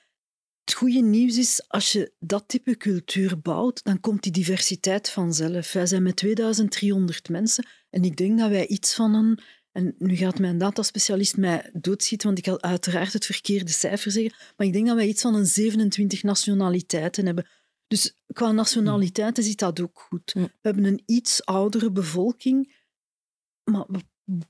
Het 0.64 0.74
goede 0.74 1.00
nieuws 1.00 1.36
is, 1.36 1.68
als 1.68 1.92
je 1.92 2.12
dat 2.18 2.44
type 2.48 2.76
cultuur 2.76 3.40
bouwt, 3.40 3.84
dan 3.84 4.00
komt 4.00 4.22
die 4.22 4.32
diversiteit 4.32 5.10
vanzelf. 5.10 5.72
Wij 5.72 5.86
zijn 5.86 6.02
met 6.02 6.16
2300 6.16 7.28
mensen 7.28 7.66
en 7.90 8.02
ik 8.04 8.16
denk 8.16 8.38
dat 8.38 8.50
wij 8.50 8.66
iets 8.66 8.94
van 8.94 9.14
een 9.14 9.38
en 9.74 9.94
nu 9.98 10.16
gaat 10.16 10.38
mijn 10.38 10.58
dataspecialist 10.58 11.36
mij 11.36 11.70
doodschieten, 11.72 12.26
want 12.26 12.38
ik 12.38 12.46
had 12.46 12.62
uiteraard 12.62 13.12
het 13.12 13.26
verkeerde 13.26 13.70
cijfer 13.70 14.10
zeggen. 14.10 14.34
Maar 14.56 14.66
ik 14.66 14.72
denk 14.72 14.86
dat 14.86 14.96
wij 14.96 15.06
iets 15.06 15.22
van 15.22 15.34
een 15.34 15.46
27 15.46 16.22
nationaliteiten 16.22 17.26
hebben. 17.26 17.46
Dus 17.86 18.16
qua 18.32 18.52
nationaliteiten 18.52 19.44
zit 19.44 19.58
dat 19.58 19.80
ook 19.80 20.00
goed. 20.10 20.32
We 20.32 20.50
hebben 20.60 20.84
een 20.84 21.02
iets 21.06 21.44
oudere 21.44 21.92
bevolking, 21.92 22.76
maar 23.64 23.84
we 23.88 24.00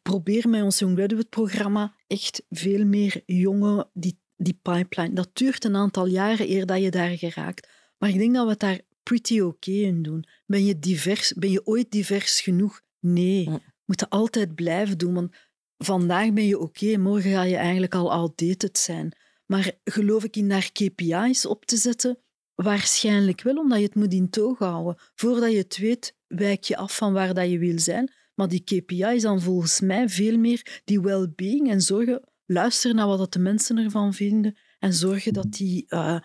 proberen 0.02 0.50
met 0.50 0.62
ons 0.62 0.78
Young 0.78 0.96
Graduate-programma 0.96 1.94
echt 2.06 2.42
veel 2.50 2.84
meer 2.84 3.22
jongen, 3.26 3.90
die, 3.92 4.20
die 4.36 4.58
pipeline. 4.62 5.14
Dat 5.14 5.30
duurt 5.32 5.64
een 5.64 5.76
aantal 5.76 6.06
jaren 6.06 6.50
eer 6.50 6.66
dat 6.66 6.82
je 6.82 6.90
daar 6.90 7.16
geraakt. 7.18 7.68
Maar 7.98 8.08
ik 8.08 8.18
denk 8.18 8.34
dat 8.34 8.44
we 8.44 8.50
het 8.50 8.60
daar 8.60 8.80
pretty 9.02 9.40
oké 9.40 9.70
okay 9.70 9.82
in 9.82 10.02
doen. 10.02 10.24
Ben 10.46 10.64
je, 10.64 10.78
divers, 10.78 11.32
ben 11.32 11.50
je 11.50 11.66
ooit 11.66 11.90
divers 11.90 12.40
genoeg? 12.40 12.80
Nee 13.00 13.48
moet 13.84 14.00
je 14.00 14.08
altijd 14.08 14.54
blijven 14.54 14.98
doen. 14.98 15.14
Want 15.14 15.36
vandaag 15.76 16.32
ben 16.32 16.46
je 16.46 16.58
oké, 16.58 16.96
morgen 16.96 17.30
ga 17.30 17.42
je 17.42 17.56
eigenlijk 17.56 17.94
al 17.94 18.12
outdated 18.12 18.78
zijn. 18.78 19.16
Maar 19.46 19.72
geloof 19.84 20.24
ik 20.24 20.36
in 20.36 20.48
daar 20.48 20.70
KPI's 20.72 21.44
op 21.44 21.64
te 21.64 21.76
zetten? 21.76 22.18
Waarschijnlijk 22.54 23.42
wel, 23.42 23.56
omdat 23.56 23.78
je 23.78 23.84
het 23.84 23.94
moet 23.94 24.12
in 24.12 24.30
toog 24.30 24.58
houden. 24.58 24.96
Voordat 25.14 25.50
je 25.50 25.58
het 25.58 25.76
weet, 25.76 26.16
wijk 26.26 26.64
je 26.64 26.76
af 26.76 26.96
van 26.96 27.12
waar 27.12 27.34
dat 27.34 27.50
je 27.50 27.58
wil 27.58 27.78
zijn. 27.78 28.12
Maar 28.34 28.48
die 28.48 28.64
KPI's 28.64 29.22
dan 29.22 29.40
volgens 29.40 29.80
mij 29.80 30.08
veel 30.08 30.38
meer 30.38 30.82
die 30.84 31.00
well-being 31.00 31.70
en 31.70 31.80
zorgen, 31.80 32.28
luisteren 32.46 32.96
naar 32.96 33.06
wat 33.06 33.32
de 33.32 33.38
mensen 33.38 33.78
ervan 33.78 34.14
vinden 34.14 34.56
en 34.78 34.92
zorgen 34.92 35.32
dat 35.32 35.52
die 35.52 35.86
uh, 35.88 36.20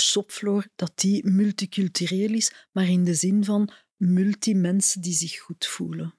shopfloor 0.00 0.66
dat 0.74 0.92
die 0.94 1.30
multicultureel 1.30 2.32
is, 2.32 2.52
maar 2.72 2.88
in 2.88 3.04
de 3.04 3.14
zin 3.14 3.44
van 3.44 3.70
multi-mensen 3.96 5.00
die 5.00 5.12
zich 5.12 5.38
goed 5.38 5.66
voelen. 5.66 6.14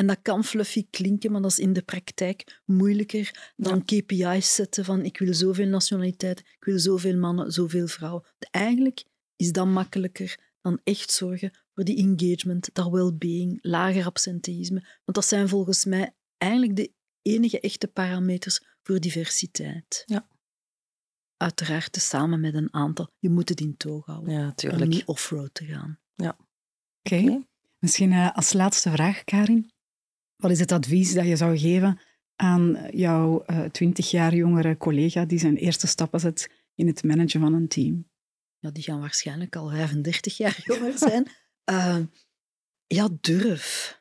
En 0.00 0.06
dat 0.06 0.22
kan 0.22 0.44
fluffy 0.44 0.86
klinken, 0.90 1.32
maar 1.32 1.42
dat 1.42 1.50
is 1.50 1.58
in 1.58 1.72
de 1.72 1.82
praktijk 1.82 2.60
moeilijker 2.64 3.52
dan 3.56 3.84
KPI's 3.84 4.54
zetten 4.54 4.84
van 4.84 5.04
ik 5.04 5.18
wil 5.18 5.34
zoveel 5.34 5.66
nationaliteit, 5.66 6.38
ik 6.38 6.64
wil 6.64 6.78
zoveel 6.78 7.16
mannen, 7.16 7.52
zoveel 7.52 7.86
vrouwen. 7.86 8.24
Eigenlijk 8.50 9.04
is 9.36 9.52
dat 9.52 9.66
makkelijker 9.66 10.38
dan 10.60 10.80
echt 10.84 11.10
zorgen 11.10 11.58
voor 11.74 11.84
die 11.84 11.96
engagement, 11.96 12.74
dat 12.74 12.90
well-being, 12.90 13.58
lager 13.62 14.04
absenteïsme. 14.04 14.80
Want 14.80 15.16
dat 15.16 15.24
zijn 15.24 15.48
volgens 15.48 15.84
mij 15.84 16.14
eigenlijk 16.36 16.76
de 16.76 16.92
enige 17.22 17.60
echte 17.60 17.88
parameters 17.88 18.60
voor 18.82 19.00
diversiteit. 19.00 20.02
Ja. 20.06 20.28
Uiteraard 21.36 21.96
samen 21.96 22.40
met 22.40 22.54
een 22.54 22.74
aantal. 22.74 23.10
Je 23.18 23.30
moet 23.30 23.48
het 23.48 23.60
in 23.60 23.76
toog 23.76 24.06
houden. 24.06 24.32
Ja, 24.34 24.52
tuurlijk. 24.52 24.82
Om 24.82 24.88
niet 24.88 25.04
off-road 25.04 25.54
te 25.54 25.64
gaan. 25.64 25.98
Ja. 26.14 26.36
Oké. 27.02 27.44
Misschien 27.78 28.12
uh, 28.12 28.36
als 28.36 28.52
laatste 28.52 28.90
vraag, 28.90 29.24
Karin. 29.24 29.70
Wat 30.40 30.50
is 30.50 30.60
het 30.60 30.72
advies 30.72 31.14
dat 31.14 31.26
je 31.26 31.36
zou 31.36 31.58
geven 31.58 32.00
aan 32.36 32.78
jouw 32.90 33.42
eh, 33.42 33.64
twintig 33.64 34.10
jaar 34.10 34.34
jongere 34.34 34.76
collega 34.76 35.24
die 35.24 35.38
zijn 35.38 35.56
eerste 35.56 35.86
stappen 35.86 36.20
zet 36.20 36.50
in 36.74 36.86
het 36.86 37.04
managen 37.04 37.40
van 37.40 37.54
een 37.54 37.68
team? 37.68 38.08
Ja, 38.58 38.70
die 38.70 38.82
gaan 38.82 39.00
waarschijnlijk 39.00 39.56
al 39.56 39.68
35 39.68 40.36
jaar 40.36 40.60
jonger 40.68 40.98
zijn. 40.98 41.26
uh, 41.70 41.98
ja, 42.86 43.08
durf. 43.20 43.98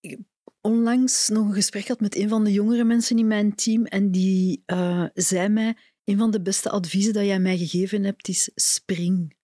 Ik 0.00 0.18
onlangs 0.60 1.28
nog 1.28 1.46
een 1.46 1.54
gesprek 1.54 1.88
had 1.88 2.00
met 2.00 2.16
een 2.16 2.28
van 2.28 2.44
de 2.44 2.52
jongere 2.52 2.84
mensen 2.84 3.18
in 3.18 3.26
mijn 3.26 3.54
team 3.54 3.86
en 3.86 4.10
die 4.10 4.62
uh, 4.66 5.06
zei 5.14 5.48
mij, 5.48 5.76
een 6.04 6.18
van 6.18 6.30
de 6.30 6.42
beste 6.42 6.70
adviezen 6.70 7.12
dat 7.12 7.24
jij 7.24 7.38
mij 7.38 7.58
gegeven 7.58 8.04
hebt 8.04 8.28
is 8.28 8.50
spring 8.54 9.34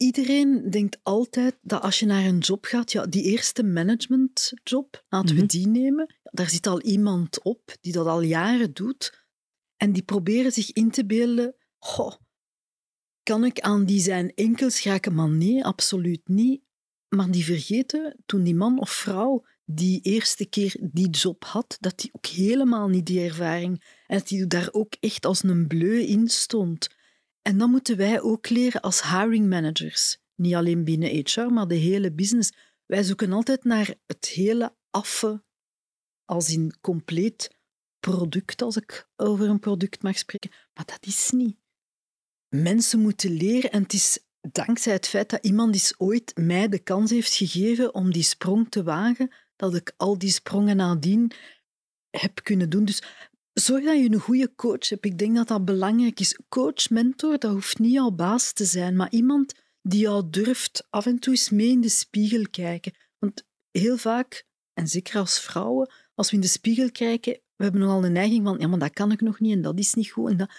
iedereen 0.00 0.70
denkt 0.70 0.98
altijd 1.02 1.58
dat 1.62 1.82
als 1.82 1.98
je 1.98 2.06
naar 2.06 2.24
een 2.24 2.38
job 2.38 2.64
gaat, 2.64 2.92
ja, 2.92 3.06
die 3.06 3.22
eerste 3.22 3.62
managementjob, 3.62 5.04
laten 5.08 5.34
we 5.34 5.40
mhm. 5.40 5.50
die 5.50 5.66
nemen, 5.66 6.14
daar 6.22 6.50
zit 6.50 6.66
al 6.66 6.80
iemand 6.80 7.42
op 7.42 7.76
die 7.80 7.92
dat 7.92 8.06
al 8.06 8.20
jaren 8.20 8.72
doet. 8.74 9.26
En 9.76 9.92
die 9.92 10.02
proberen 10.02 10.52
zich 10.52 10.72
in 10.72 10.90
te 10.90 11.06
beelden, 11.06 11.54
goh, 11.78 12.12
kan 13.22 13.44
ik 13.44 13.60
aan 13.60 13.84
die 13.84 14.00
zijn 14.00 14.34
enkels 14.34 14.82
raken? 14.82 15.14
Maar 15.14 15.28
nee, 15.28 15.64
absoluut 15.64 16.28
niet. 16.28 16.62
Maar 17.08 17.30
die 17.30 17.44
vergeten, 17.44 18.16
toen 18.26 18.42
die 18.42 18.54
man 18.54 18.80
of 18.80 18.90
vrouw 18.90 19.44
die 19.64 20.00
eerste 20.00 20.46
keer 20.46 20.76
die 20.92 21.10
job 21.10 21.44
had, 21.44 21.76
dat 21.80 21.98
die 21.98 22.10
ook 22.12 22.26
helemaal 22.26 22.88
niet 22.88 23.06
die 23.06 23.20
ervaring 23.20 23.84
en 24.06 24.18
dat 24.18 24.28
die 24.28 24.46
daar 24.46 24.68
ook 24.72 24.94
echt 25.00 25.26
als 25.26 25.42
een 25.42 25.66
bleu 25.66 25.98
in 25.98 26.28
stond. 26.28 26.88
En 27.42 27.58
dan 27.58 27.70
moeten 27.70 27.96
wij 27.96 28.20
ook 28.20 28.48
leren 28.48 28.80
als 28.80 29.02
hiring 29.02 29.48
managers. 29.48 30.18
Niet 30.34 30.54
alleen 30.54 30.84
binnen 30.84 31.24
HR, 31.24 31.40
maar 31.40 31.68
de 31.68 31.74
hele 31.74 32.12
business. 32.12 32.52
Wij 32.86 33.02
zoeken 33.02 33.32
altijd 33.32 33.64
naar 33.64 33.94
het 34.06 34.26
hele 34.26 34.76
affe, 34.90 35.44
als 36.24 36.50
in 36.50 36.74
compleet 36.80 37.58
product, 38.00 38.62
als 38.62 38.76
ik 38.76 39.08
over 39.16 39.48
een 39.48 39.58
product 39.58 40.02
mag 40.02 40.18
spreken. 40.18 40.50
Maar 40.74 40.84
dat 40.84 41.06
is 41.06 41.30
niet. 41.30 41.56
Mensen 42.48 43.00
moeten 43.00 43.30
leren 43.30 43.70
en 43.70 43.82
het 43.82 43.92
is 43.92 44.18
dankzij 44.40 44.92
het 44.92 45.06
feit 45.06 45.30
dat 45.30 45.44
iemand 45.44 45.74
is 45.74 45.94
ooit 45.98 46.32
mij 46.36 46.68
de 46.68 46.78
kans 46.78 47.10
heeft 47.10 47.34
gegeven 47.34 47.94
om 47.94 48.12
die 48.12 48.22
sprong 48.22 48.70
te 48.70 48.82
wagen, 48.82 49.34
dat 49.56 49.74
ik 49.74 49.92
al 49.96 50.18
die 50.18 50.30
sprongen 50.30 50.76
nadien 50.76 51.32
heb 52.10 52.42
kunnen 52.42 52.70
doen. 52.70 52.84
Dus 52.84 53.02
zorg 53.52 53.84
dat 53.84 53.98
je 53.98 54.10
een 54.10 54.20
goede 54.20 54.54
coach 54.54 54.88
hebt. 54.88 55.04
Ik 55.04 55.18
denk 55.18 55.36
dat 55.36 55.48
dat 55.48 55.64
belangrijk 55.64 56.20
is. 56.20 56.40
Coach, 56.48 56.90
mentor, 56.90 57.38
dat 57.38 57.52
hoeft 57.52 57.78
niet 57.78 57.92
jouw 57.92 58.10
baas 58.10 58.52
te 58.52 58.64
zijn, 58.64 58.96
maar 58.96 59.10
iemand 59.10 59.54
die 59.82 60.00
jou 60.00 60.30
durft 60.30 60.86
af 60.90 61.06
en 61.06 61.18
toe 61.18 61.32
eens 61.32 61.50
mee 61.50 61.68
in 61.68 61.80
de 61.80 61.88
spiegel 61.88 62.48
kijken. 62.50 62.92
Want 63.18 63.46
heel 63.70 63.96
vaak, 63.96 64.46
en 64.72 64.88
zeker 64.88 65.18
als 65.18 65.40
vrouwen, 65.40 65.92
als 66.14 66.30
we 66.30 66.36
in 66.36 66.42
de 66.42 66.48
spiegel 66.48 66.90
kijken, 66.90 67.32
we 67.32 67.64
hebben 67.64 67.80
nogal 67.80 68.00
de 68.00 68.08
neiging 68.08 68.44
van, 68.44 68.58
ja, 68.58 68.66
maar 68.66 68.78
dat 68.78 68.92
kan 68.92 69.12
ik 69.12 69.20
nog 69.20 69.40
niet 69.40 69.52
en 69.52 69.62
dat 69.62 69.78
is 69.78 69.94
niet 69.94 70.10
goed. 70.10 70.30
En 70.30 70.36
dat... 70.36 70.52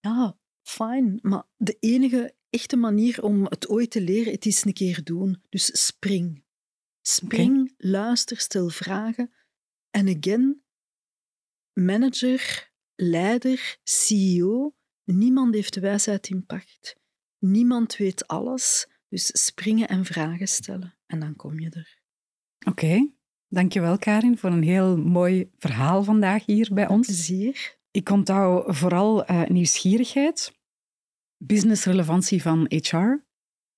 Ja, 0.00 0.38
fijn. 0.62 1.18
Maar 1.22 1.44
de 1.56 1.76
enige 1.80 2.34
echte 2.50 2.76
manier 2.76 3.22
om 3.22 3.44
het 3.44 3.68
ooit 3.68 3.90
te 3.90 4.00
leren, 4.00 4.32
het 4.32 4.46
is 4.46 4.64
een 4.64 4.72
keer 4.72 5.04
doen. 5.04 5.42
Dus 5.48 5.86
spring. 5.86 6.44
Spring, 7.02 7.74
luister, 7.76 8.40
stel 8.40 8.68
vragen. 8.68 9.32
En 9.90 10.16
again, 10.16 10.62
manager, 11.72 12.70
leider, 12.94 13.78
CEO, 13.82 14.74
niemand 15.04 15.54
heeft 15.54 15.74
de 15.74 15.80
wijsheid 15.80 16.28
in 16.28 16.46
pacht. 16.46 16.96
Niemand 17.38 17.96
weet 17.96 18.26
alles. 18.26 18.88
Dus 19.08 19.44
springen 19.44 19.88
en 19.88 20.04
vragen 20.04 20.48
stellen. 20.48 20.94
En 21.06 21.20
dan 21.20 21.36
kom 21.36 21.60
je 21.60 21.70
er. 21.70 21.98
Oké. 22.58 22.84
Okay. 22.84 23.14
Dankjewel, 23.48 23.98
Karin, 23.98 24.38
voor 24.38 24.50
een 24.50 24.62
heel 24.62 24.96
mooi 24.96 25.50
verhaal 25.58 26.04
vandaag 26.04 26.46
hier 26.46 26.70
bij 26.72 26.88
ons. 26.88 27.06
Plezier. 27.06 27.78
Ik 27.90 28.10
onthoud 28.10 28.76
vooral 28.76 29.30
uh, 29.30 29.44
nieuwsgierigheid, 29.46 30.52
businessrelevantie 31.36 32.42
van 32.42 32.66
HR. 32.68 33.24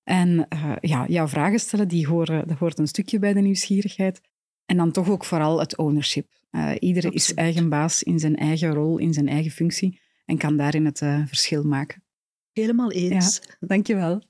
En 0.03 0.47
uh, 0.53 0.75
ja, 0.79 1.07
jouw 1.07 1.27
vragen 1.27 1.59
stellen, 1.59 1.87
die 1.87 2.07
horen, 2.07 2.47
dat 2.47 2.57
hoort 2.57 2.79
een 2.79 2.87
stukje 2.87 3.19
bij 3.19 3.33
de 3.33 3.39
nieuwsgierigheid. 3.39 4.21
En 4.65 4.77
dan 4.77 4.91
toch 4.91 5.09
ook 5.09 5.25
vooral 5.25 5.59
het 5.59 5.77
ownership. 5.77 6.31
Uh, 6.55 6.71
iedereen 6.79 7.11
is 7.11 7.33
eigen 7.33 7.69
baas 7.69 8.03
in 8.03 8.19
zijn 8.19 8.35
eigen 8.35 8.73
rol, 8.73 8.97
in 8.97 9.13
zijn 9.13 9.27
eigen 9.27 9.51
functie 9.51 10.01
en 10.25 10.37
kan 10.37 10.57
daarin 10.57 10.85
het 10.85 11.01
uh, 11.01 11.27
verschil 11.27 11.63
maken. 11.63 12.03
Helemaal 12.51 12.91
eens. 12.91 13.39
Ja, 13.43 13.67
dankjewel. 13.67 14.23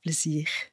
Plezier. 0.00 0.70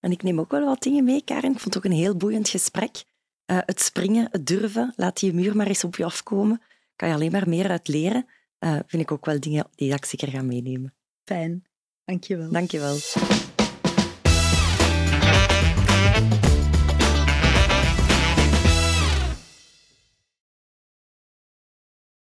En 0.00 0.10
ik 0.10 0.22
neem 0.22 0.40
ook 0.40 0.50
wel 0.50 0.64
wat 0.64 0.82
dingen 0.82 1.04
mee, 1.04 1.24
Karin. 1.24 1.52
Ik 1.52 1.58
vond 1.58 1.74
het 1.74 1.76
ook 1.76 1.90
een 1.90 1.98
heel 1.98 2.16
boeiend 2.16 2.48
gesprek. 2.48 3.04
Uh, 3.50 3.58
het 3.60 3.80
springen, 3.80 4.28
het 4.30 4.46
durven, 4.46 4.92
laat 4.96 5.20
die 5.20 5.34
muur 5.34 5.56
maar 5.56 5.66
eens 5.66 5.84
op 5.84 5.96
je 5.96 6.04
afkomen. 6.04 6.62
Kan 6.96 7.08
je 7.08 7.14
alleen 7.14 7.32
maar 7.32 7.48
meer 7.48 7.70
uit 7.70 7.88
leren. 7.88 8.26
vind 8.86 9.02
ik 9.02 9.12
ook 9.12 9.24
wel 9.24 9.40
dingen 9.40 9.68
die 9.74 9.92
ik 9.92 10.04
zeker 10.04 10.28
ga 10.28 10.42
meenemen. 10.42 10.94
Fijn. 11.24 11.66
Dank 12.04 12.70
je 12.70 13.47